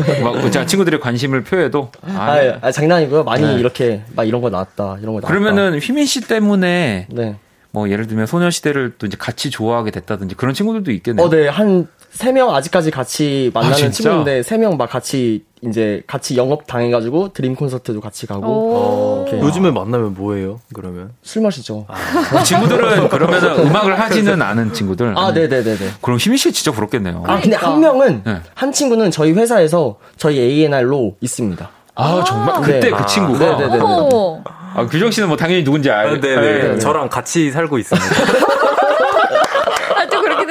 네. 0.04 0.20
막, 0.22 0.52
제가 0.52 0.66
친구들의 0.66 1.00
관심을 1.00 1.44
표해도. 1.44 1.92
아, 2.02 2.32
아, 2.32 2.44
예. 2.44 2.58
아, 2.62 2.72
장난이고요. 2.72 3.24
많이 3.24 3.46
네. 3.46 3.54
이렇게 3.56 4.04
막 4.16 4.28
이런 4.28 4.42
거 4.42 4.50
나왔다 4.50 4.98
이런 5.02 5.14
거 5.14 5.22
나왔다. 5.22 5.28
그러면은 5.28 5.80
휘민 5.80 6.06
씨 6.06 6.22
때문에 6.22 7.08
네. 7.10 7.36
뭐 7.72 7.90
예를 7.90 8.08
들면 8.08 8.26
소녀시대를 8.26 8.96
또 8.98 9.06
이제 9.08 9.16
같이 9.18 9.50
좋아하게 9.50 9.92
됐다든지 9.92 10.36
그런 10.36 10.54
친구들도 10.54 10.92
있겠네요. 10.92 11.26
어, 11.26 11.30
네. 11.30 11.48
한 11.48 11.88
세 12.10 12.32
명 12.32 12.56
아직까지 12.56 12.90
같이 12.92 13.52
만나는 13.54 13.76
진짜? 13.78 13.92
친구인데 14.10 14.42
세 14.42 14.58
명 14.58 14.76
막 14.78 14.90
같이 14.90 15.44
이제 15.62 16.04
같이 16.06 16.38
영업 16.38 16.68
당해가지고 16.68 17.30
드림 17.34 17.56
콘서트도 17.56 18.00
같이 18.00 18.28
가고 18.28 18.46
오. 18.48 19.26
이렇게 19.28 19.44
요즘에 19.44 19.72
만나면 19.72 20.14
뭐예요? 20.14 20.60
그러면 20.74 21.12
술 21.24 21.42
마시죠. 21.42 21.86
그 22.30 22.44
친구들은 22.46 23.10
그러면은 23.10 23.60
음악을 23.66 24.00
하지는 24.00 24.42
않은 24.42 24.74
친구들. 24.74 25.14
아, 25.18 25.34
네 25.34 25.48
네 25.50 25.64
네 25.64 25.76
네. 25.76 25.90
그럼 26.02 26.20
휘민 26.20 26.38
씨가 26.38 26.52
진짜 26.54 26.72
부럽겠네요. 26.72 27.24
아, 27.26 27.40
근데 27.40 27.56
한 27.56 27.80
명은, 27.80 28.22
네. 28.24 28.38
한 28.54 28.72
친구는 28.72 29.10
저희 29.12 29.32
회사에서 29.32 29.98
저희 30.16 30.40
A&R로 30.40 31.16
있습니다. 31.22 31.70
아, 31.96 32.24
정말? 32.24 32.62
그때 32.62 32.80
네. 32.80 32.92
그 32.92 33.06
친구가. 33.08 33.40
네 33.40 33.58
네네. 33.68 33.80
어머. 33.84 34.42
아, 34.76 34.86
규정 34.86 35.10
씨는 35.10 35.28
뭐 35.28 35.38
당연히 35.38 35.64
누군지 35.64 35.90
알. 35.90 36.08
아, 36.08 36.20
네 36.20 36.36
네. 36.36 36.78
저랑 36.78 37.10
같이 37.10 37.50
살고 37.50 37.80
있습니다. 37.80 38.08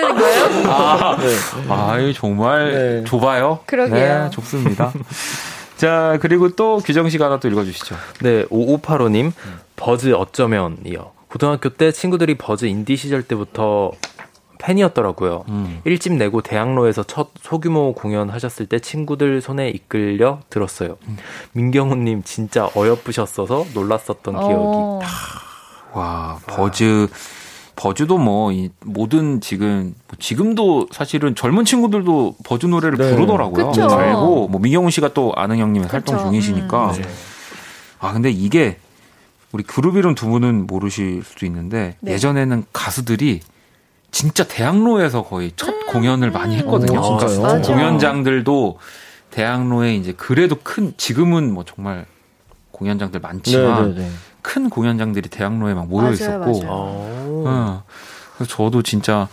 아, 0.06 0.14
되는 0.14 0.62
거예요? 0.62 0.72
아, 0.72 1.16
네. 1.16 1.72
아유, 1.72 2.12
정말 2.12 2.72
네. 2.72 3.04
좁아요. 3.04 3.60
그러게요. 3.66 4.24
네, 4.24 4.30
좁습니다. 4.30 4.92
자, 5.76 6.18
그리고 6.20 6.48
또 6.50 6.78
규정 6.78 7.08
씨가 7.08 7.26
하나 7.26 7.38
또 7.38 7.48
읽어주시죠. 7.48 7.96
네, 8.22 8.44
5585님, 8.46 9.32
버즈 9.76 10.12
어쩌면이요. 10.12 11.12
고등학교 11.28 11.68
때 11.70 11.92
친구들이 11.92 12.36
버즈 12.36 12.64
인디 12.64 12.96
시절 12.96 13.22
때부터 13.22 13.92
팬이었더라고요. 14.58 15.44
음. 15.48 15.80
일집 15.84 16.14
내고 16.14 16.40
대학로에서 16.40 17.02
첫 17.02 17.28
소규모 17.42 17.94
공연 17.94 18.30
하셨을 18.30 18.66
때 18.66 18.78
친구들 18.78 19.42
손에 19.42 19.68
이끌려 19.68 20.40
들었어요. 20.48 20.96
음. 21.08 21.18
민경훈님 21.52 22.22
진짜 22.24 22.70
어여쁘셨어서 22.74 23.66
놀랐었던 23.74 24.34
기억이. 24.34 24.54
어. 24.56 25.00
와, 25.92 26.38
버즈, 26.46 27.08
버즈도 27.76 28.16
뭐, 28.16 28.52
이 28.52 28.70
모든 28.84 29.40
지금, 29.40 29.94
뭐 30.08 30.16
지금도 30.18 30.88
사실은 30.90 31.34
젊은 31.34 31.66
친구들도 31.66 32.36
버즈 32.44 32.66
노래를 32.66 32.96
네. 32.96 33.14
부르더라고요. 33.14 33.68
그쵸. 33.68 33.84
알고, 33.84 34.48
뭐, 34.48 34.60
민경훈 34.60 34.90
씨가 34.90 35.12
또 35.12 35.32
아는 35.36 35.58
형님의 35.58 35.88
활동. 35.88 36.18
중이시니까. 36.18 36.92
음. 36.92 37.04
아, 37.98 38.12
근데 38.14 38.30
이게, 38.30 38.78
우리 39.52 39.62
그룹 39.62 39.96
이름 39.96 40.14
두 40.14 40.26
분은 40.28 40.66
모르실 40.66 41.22
수도 41.22 41.44
있는데, 41.44 41.96
네. 42.00 42.12
예전에는 42.12 42.64
가수들이 42.72 43.40
진짜 44.10 44.44
대학로에서 44.44 45.22
거의 45.22 45.52
첫 45.56 45.74
공연을 45.88 46.30
많이 46.30 46.56
했거든요. 46.56 46.98
오, 46.98 47.18
진짜요? 47.18 47.42
그러니까. 47.42 47.68
공연장들도 47.74 48.78
대학로에 49.30 49.94
이제 49.96 50.12
그래도 50.16 50.56
큰, 50.62 50.94
지금은 50.96 51.52
뭐 51.52 51.64
정말 51.64 52.06
공연장들 52.70 53.20
많지만, 53.20 53.90
네네네. 53.94 54.10
큰 54.40 54.70
공연장들이 54.70 55.28
대학로에 55.28 55.74
막 55.74 55.88
모여 55.88 56.02
맞아요, 56.04 56.14
있었고, 56.14 56.60
맞아요. 56.62 57.25
어. 57.46 57.48
어, 57.48 57.82
그래서 58.36 58.54
저도 58.56 58.82
진짜 58.82 59.28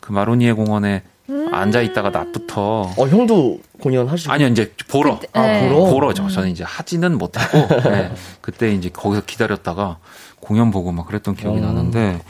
그 0.00 0.12
마로니에 0.12 0.52
공원에 0.52 1.02
음. 1.30 1.48
앉아 1.54 1.80
있다가 1.82 2.10
낮부터 2.10 2.92
어, 2.96 3.06
형도 3.08 3.60
공연 3.80 4.08
하시고. 4.08 4.32
아니요 4.32 4.48
이제 4.48 4.72
보러 4.88 5.18
그때- 5.18 5.28
아, 5.38 5.42
네. 5.46 5.68
보러? 5.68 5.84
보러죠. 5.90 6.28
저는 6.28 6.50
이제 6.50 6.64
하지는 6.64 7.16
못했고 7.18 7.58
네, 7.90 8.12
그때 8.40 8.72
이제 8.72 8.88
거기서 8.88 9.22
기다렸다가 9.24 9.98
공연 10.40 10.70
보고 10.70 10.90
막 10.92 11.06
그랬던 11.06 11.36
기억이 11.36 11.58
음. 11.58 11.64
나는데 11.64 12.20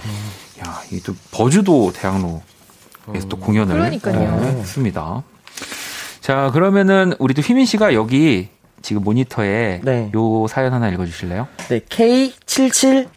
야 0.65 0.81
이게 0.91 1.01
또 1.05 1.15
버즈도 1.31 1.93
대학로에서 1.95 3.29
또 3.29 3.39
공연을 3.39 3.75
그러니까요. 3.75 4.41
네, 4.41 4.47
했습니다. 4.61 5.23
자 6.21 6.51
그러면은 6.53 7.15
우리 7.19 7.35
또 7.35 7.43
휘민 7.43 7.65
씨가 7.67 7.95
여기 7.95 8.49
지금 8.83 9.03
모니터에 9.03 9.81
네. 9.83 10.11
요 10.15 10.47
사연 10.49 10.73
하나 10.73 10.89
읽어 10.91 11.07
주실래요? 11.07 11.49
네, 11.69 11.81
K77 11.81 13.09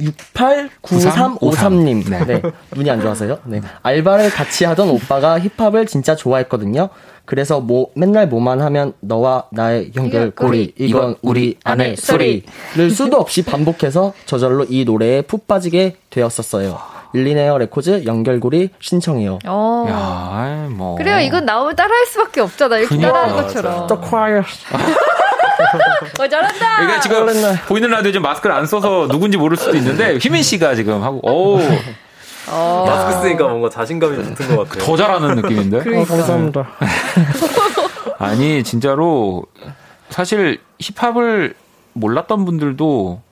689353님. 0.00 2.08
네. 2.10 2.24
네. 2.24 2.42
눈이 2.74 2.90
안 2.90 3.00
좋아서요. 3.00 3.38
네. 3.44 3.60
알바를 3.82 4.30
같이 4.30 4.64
하던 4.64 4.88
오빠가 4.90 5.38
힙합을 5.38 5.86
진짜 5.86 6.14
좋아했거든요. 6.14 6.88
그래서 7.24 7.60
뭐 7.60 7.88
맨날 7.94 8.28
뭐만 8.28 8.60
하면 8.60 8.92
너와 9.00 9.44
나의 9.50 9.92
연결고리 9.96 10.74
이건 10.78 11.16
우리 11.22 11.56
안의 11.64 11.96
소리를 11.96 12.90
수도 12.90 13.16
없이 13.18 13.44
반복해서 13.44 14.12
저절로 14.26 14.64
이 14.68 14.84
노래에 14.84 15.22
푹 15.22 15.46
빠지게 15.46 15.96
되었었어요. 16.10 16.78
ILLIONAIRE 17.14 17.56
RECORDS 17.58 18.04
연결고리 18.04 18.70
신청해요. 18.80 19.38
어. 19.46 19.86
야, 19.88 20.28
아이, 20.32 20.68
뭐. 20.68 20.96
그래요. 20.96 21.18
이건 21.20 21.46
나오면 21.46 21.74
따라할 21.74 22.04
수밖에 22.06 22.42
없잖아. 22.42 22.76
이렇게 22.78 22.94
그니까. 22.96 23.12
따라하는 23.12 23.42
것처럼. 23.42 23.86
The 23.86 24.02
choir. 24.08 24.42
어, 26.20 26.28
잘한다. 26.28 26.76
그러니까 26.76 27.00
지금 27.00 27.26
그랬나. 27.26 27.52
보이는 27.66 27.90
라디오 27.90 28.12
지금 28.12 28.22
마스크를 28.22 28.54
안 28.54 28.66
써서 28.66 29.08
누군지 29.08 29.36
모를 29.36 29.56
수도 29.56 29.76
있는데 29.76 30.16
휘민 30.18 30.42
씨가 30.42 30.74
지금 30.74 31.02
하고 31.02 31.20
오, 31.28 31.58
어. 32.48 32.84
마스크 32.86 33.22
쓰니까 33.22 33.48
뭔가 33.48 33.68
자신감이 33.70 34.16
붙은 34.16 34.56
것 34.56 34.68
같아요. 34.68 34.84
더 34.84 34.96
잘하는 34.96 35.36
느낌인데. 35.36 35.78
어, 35.78 36.04
감사합니다. 36.04 36.68
아니 38.18 38.62
진짜로 38.64 39.44
사실 40.10 40.60
힙합을 40.80 41.54
몰랐던 41.92 42.44
분들도 42.44 43.22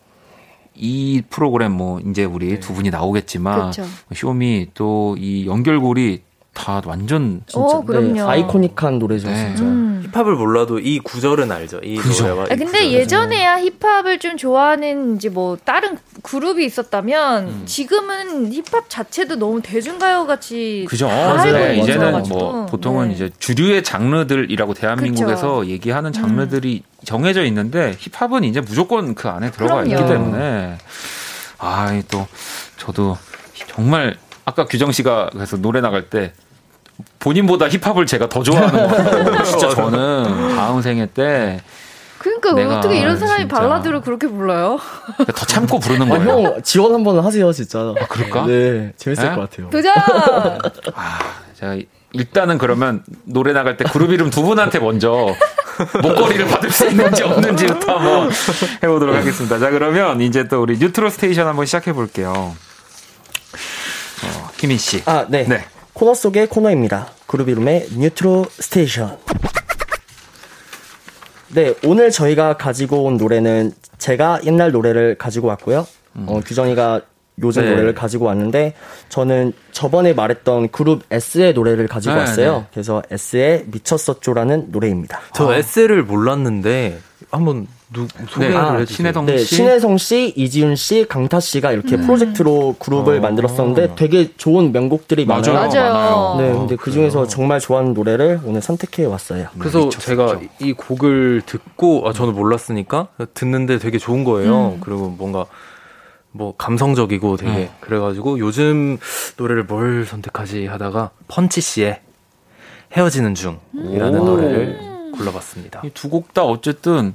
이 0.75 1.23
프로그램 1.31 1.73
뭐 1.73 2.01
이제 2.01 2.25
우리 2.25 2.59
두 2.61 2.73
분이 2.75 2.91
나오겠지만 2.91 3.71
그쵸. 3.71 3.85
쇼미 4.15 4.69
또 4.75 5.15
이 5.19 5.47
연결고리 5.47 6.23
다 6.55 6.81
완전 6.87 7.43
어, 7.53 7.85
그럼요. 7.85 8.13
네, 8.13 8.21
아이코닉한 8.21 8.99
노래죠, 9.01 9.29
네. 9.29 9.49
진짜. 9.49 9.65
음. 9.65 10.09
힙합을 10.13 10.37
몰라도 10.37 10.79
이 10.79 11.01
구절은 11.01 11.51
알죠. 11.51 11.81
이 11.83 11.97
그죠. 11.97 12.29
노래와. 12.29 12.47
아, 12.49 12.55
이 12.55 12.57
근데. 12.57 12.93
예전에야 12.93 13.59
힙합을 13.59 14.21
좀 14.21 14.37
좋아하는 14.37 15.17
이제 15.17 15.29
뭐 15.29 15.59
다른 15.65 15.99
그룹이 16.23 16.65
있었다면 16.65 17.49
음. 17.49 17.63
지금은 17.67 18.53
힙합 18.53 18.89
자체도 18.89 19.37
너무 19.37 19.61
대중가요 19.61 20.27
같이 20.27 20.87
그죠. 20.89 21.09
다 21.09 21.43
알고 21.43 21.59
네, 21.59 21.77
이제는. 21.79 22.23
뭐 22.29 22.67
보통은 22.67 23.09
네. 23.09 23.15
이제 23.15 23.31
주류의 23.41 23.83
장르들이라고 23.83 24.75
대한민국에서 24.75 25.57
그쵸. 25.61 25.67
얘기하는 25.71 26.13
장르들이 26.13 26.85
정해져 27.05 27.45
있는데 27.47 27.97
힙합은 27.99 28.45
이제 28.45 28.61
무조건 28.61 29.15
그 29.17 29.29
안에 29.29 29.51
들어가 29.51 29.83
그럼요. 29.83 29.91
있기 29.91 30.07
때문에 30.07 30.79
아, 31.59 31.93
이또 31.95 32.27
저도 32.77 33.19
정말 33.69 34.17
아까 34.45 34.67
규정 34.67 34.93
씨가 34.93 35.31
그래서 35.33 35.57
노래 35.57 35.81
나갈 35.81 36.09
때 36.11 36.33
본인보다 37.19 37.69
힙합을 37.69 38.07
제가 38.07 38.29
더 38.29 38.43
좋아하는 38.43 38.89
거 38.89 38.95
같아요. 38.97 39.43
진짜 39.45 39.71
저는 39.71 40.55
다음 40.57 40.81
생애 40.83 41.07
때더 41.07 41.63
그러니까 42.19 42.53
내가 42.53 42.79
어떻게 42.79 42.99
이런 42.99 43.19
사람이 43.19 43.41
진짜- 43.43 43.57
발라드를 43.57 44.01
그렇게 44.01 44.27
불러요? 44.29 44.79
참고 45.47 45.79
부르는 45.79 46.11
아, 46.11 46.19
거예요. 46.19 46.31
형, 46.47 46.63
지원 46.63 46.95
한번 46.95 47.19
하세요, 47.25 47.53
진짜. 47.53 47.93
그럴까? 48.09 48.47
네, 48.47 48.93
재밌을 48.97 49.29
네? 49.29 49.35
것 49.35 49.51
같아요. 49.51 49.71
도전! 49.71 49.93
아, 50.95 51.19
제가 51.59 51.77
일단은 52.13 52.59
그러면 52.59 53.03
노래 53.25 53.53
나갈 53.53 53.77
때 53.77 53.85
그룹 53.85 54.13
이름 54.13 54.31
두 54.31 54.43
분한테 54.43 54.79
먼저 54.79 55.35
목걸이를 56.03 56.47
받을 56.47 56.71
수 56.71 56.87
있는지 56.87 57.25
없는지부터 57.25 57.97
한번 57.99 58.31
해보도록 58.83 59.17
하겠습니다. 59.17 59.59
자, 59.59 59.71
그러면 59.71 60.21
이제 60.21 60.47
또 60.47 60.63
우리 60.63 60.79
newtro 60.79 61.11
station 61.11 61.47
한번 61.49 61.67
시작해 61.67 61.93
볼게요. 61.93 62.55
어, 64.23 64.51
희민 64.59 64.79
씨. 64.79 65.03
아, 65.07 65.27
네. 65.29 65.45
네. 65.49 65.65
코너 66.05 66.13
속의 66.13 66.49
코너입니다. 66.49 67.09
그룹 67.27 67.49
이름의 67.49 67.89
newtro 67.97 68.45
station. 68.51 69.17
네, 71.55 71.73
오늘 71.87 72.11
저희가 72.11 72.59
가지고 72.59 73.05
온 73.05 73.17
노래는 73.17 73.73
제가 73.97 74.41
옛날 74.45 74.71
노래를 74.71 75.17
가지고 75.17 75.49
왔고요. 75.49 75.87
어, 76.27 76.41
규정이가 76.45 77.01
요즘 77.43 77.63
네. 77.63 77.71
노래를 77.71 77.95
가지고 77.95 78.27
왔는데 78.27 78.75
저는 79.09 79.55
저번에 79.73 80.13
말했던 80.13 80.73
그룹 80.73 81.05
S의 81.11 81.55
노래를 81.55 81.89
가지고 81.89 82.17
네, 82.17 82.21
왔어요. 82.21 82.59
네. 82.59 82.67
그래서 82.75 83.03
S의 83.11 83.65
미쳤었죠라는 83.69 84.67
노래입니다. 84.73 85.21
저 85.33 85.55
S를 85.55 86.03
몰랐는데 86.03 86.99
한번 87.31 87.67
누, 87.95 88.07
소개를 88.29 88.57
아, 88.57 88.75
해주세요. 88.75 88.97
신혜동 88.97 89.27
네, 89.27 89.39
씨. 89.39 89.55
신혜성 89.57 89.97
씨, 89.99 90.33
이지윤 90.37 90.77
씨, 90.77 91.07
강타 91.09 91.41
씨가 91.41 91.73
이렇게 91.73 91.97
프로젝트로 91.97 92.77
그룹을 92.79 93.17
어. 93.19 93.21
만들었었는데 93.21 93.95
되게 93.95 94.37
좋은 94.37 94.73
명곡들이 94.73 95.25
맞아요. 95.25 95.41
많아요. 95.55 95.69
맞아요. 95.69 95.93
많아요. 95.93 96.37
네, 96.39 96.59
근데 96.59 96.77
그 96.77 96.91
중에서 96.91 97.27
정말 97.27 97.61
좋아하는 97.61 97.95
노래를 97.95 98.41
오늘 98.45 98.61
선택해 98.61 99.05
왔어요. 99.07 99.47
그래서 99.59 99.79
미쳤었죠. 99.87 100.01
제가 100.01 100.41
이 100.61 100.73
곡을 100.75 101.43
듣고 101.47 102.07
아 102.09 102.13
저는 102.13 102.35
몰랐으니까 102.35 103.09
듣는데 103.33 103.79
되게 103.79 103.97
좋은 103.99 104.25
거예요. 104.25 104.77
그리고 104.81 105.09
뭔가 105.09 105.47
뭐 106.33 106.55
감성적이고 106.57 107.37
되게 107.37 107.53
네. 107.53 107.71
그래가지고 107.81 108.41
요즘 108.41 108.99
노래를 109.37 109.63
뭘 109.65 110.05
선택하지 110.05 110.67
하다가 110.67 111.11
펀치 111.29 111.61
씨의 111.61 112.01
헤어지는 112.97 113.35
중이라는 113.37 114.19
오. 114.21 114.25
노래를 114.25 114.79
골라봤습니다. 115.17 115.83
이 115.85 115.91
두 115.91 116.09
곡 116.11 116.35
다 116.35 116.43
어쨌든 116.45 117.15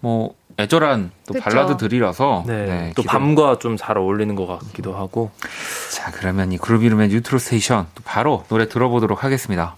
뭐 0.00 0.34
애절한 0.58 1.10
또 1.26 1.34
그쵸. 1.34 1.44
발라드들이라서 1.44 2.44
네, 2.46 2.66
네, 2.66 2.92
또 2.94 3.02
기대- 3.02 3.12
밤과 3.12 3.58
좀 3.58 3.76
잘 3.76 3.96
어울리는 3.98 4.34
것 4.34 4.46
같기도 4.46 4.94
하고 4.96 5.30
자, 5.92 6.10
그러면 6.10 6.52
이 6.52 6.58
그룹 6.58 6.82
이름의 6.84 7.08
newtro 7.08 7.38
station 7.38 7.86
또 7.94 8.02
바로 8.04 8.44
노래 8.48 8.68
들어보도록 8.68 9.24
하겠습니다. 9.24 9.76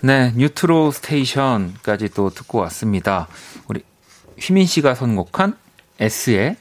네, 0.00 0.32
newtro 0.36 0.90
station까지 0.90 2.10
또 2.10 2.30
듣고 2.30 2.58
왔습니다. 2.58 3.28
우리 3.68 3.82
휘민 4.38 4.66
씨가 4.66 4.94
선곡한 4.94 5.56
S의 5.98 6.56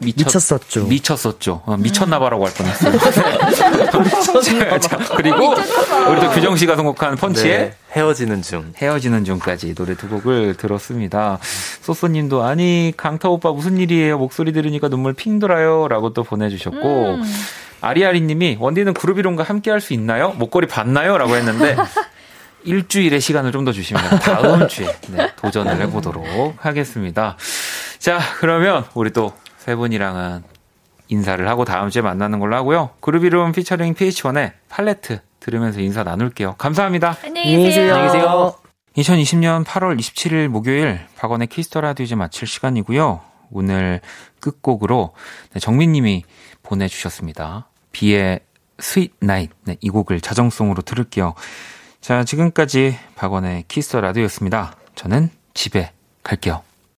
미쳤, 0.00 0.26
미쳤 0.26 0.52
었죠. 0.52 0.84
미쳤었죠. 0.86 1.62
어, 1.64 1.76
미쳤나봐라고 1.76 2.46
할 2.46 2.52
뻔했어요. 2.54 2.98
그리고 5.16 5.54
우리 6.10 6.20
또 6.20 6.30
규정 6.30 6.56
씨가 6.56 6.76
선곡한 6.76 7.16
펀치의 7.16 7.58
네, 7.58 7.74
헤어지는 7.92 8.42
중. 8.42 8.72
헤어지는 8.76 9.24
중까지 9.24 9.74
노래 9.74 9.94
두 9.94 10.08
곡을 10.08 10.56
들었습니다. 10.56 11.38
소소님도 11.82 12.42
아니 12.42 12.92
강타 12.96 13.28
오빠 13.28 13.52
무슨 13.52 13.78
일이에요? 13.78 14.18
목소리 14.18 14.52
들으니까 14.52 14.88
눈물 14.88 15.12
핑 15.14 15.38
돌아요라고 15.38 16.12
또 16.12 16.22
보내주셨고 16.24 17.14
음. 17.14 17.22
아리아리님이 17.80 18.58
원디는 18.60 18.94
그룹 18.94 19.18
이론과 19.18 19.44
함께 19.44 19.70
할 19.70 19.80
수 19.80 19.94
있나요? 19.94 20.30
목걸이 20.32 20.66
받나요?라고 20.66 21.36
했는데 21.36 21.76
일주일의 22.64 23.20
시간을 23.20 23.52
좀 23.52 23.64
더 23.64 23.72
주시면 23.72 24.20
다음 24.20 24.68
주에 24.68 24.94
네, 25.08 25.30
도전을 25.36 25.80
해보도록 25.82 26.26
하겠습니다. 26.58 27.36
자 27.98 28.18
그러면 28.38 28.84
우리 28.94 29.10
또 29.12 29.32
세 29.70 29.76
분이랑은 29.76 30.42
인사를 31.06 31.46
하고 31.46 31.64
다음 31.64 31.90
주에 31.90 32.02
만나는 32.02 32.40
걸로 32.40 32.56
하고요. 32.56 32.90
그룹 32.98 33.22
이름 33.22 33.52
featuring 33.52 33.94
pH-1의 33.94 34.50
팔레트 34.68 35.20
들으면서 35.38 35.80
인사 35.80 36.02
나눌게요. 36.02 36.56
감사합니다. 36.58 37.16
안녕히 37.22 37.56
계세요. 37.56 37.94
안녕히 37.94 38.12
계세요. 38.12 38.54
2020년 38.96 39.64
8월 39.64 39.96
27일 39.96 40.48
목요일 40.48 40.98
박원의 41.16 41.46
Kiss 41.46 41.67
the 41.67 41.82
라디오 41.82 42.02
이제 42.02 42.16
마칠 42.16 42.48
시간이고요. 42.48 43.20
오늘 43.52 44.00
끝곡으로 44.40 45.14
네, 45.52 45.60
정민님이 45.60 46.24
보내주셨습니다. 46.64 47.68
V의 47.92 48.40
Sweet 48.80 49.12
Night 49.20 49.50
네, 49.66 49.76
이 49.80 49.88
곡을 49.88 50.20
자정송으로 50.20 50.82
들을게요. 50.82 51.34
자 52.00 52.24
지금까지 52.24 52.98
박원의 53.14 53.66
Kiss 53.68 53.86
the 53.86 54.00
라디오였습니다. 54.00 54.74
저는 54.96 55.30
집에 55.54 55.92
갈게요. 56.24 56.64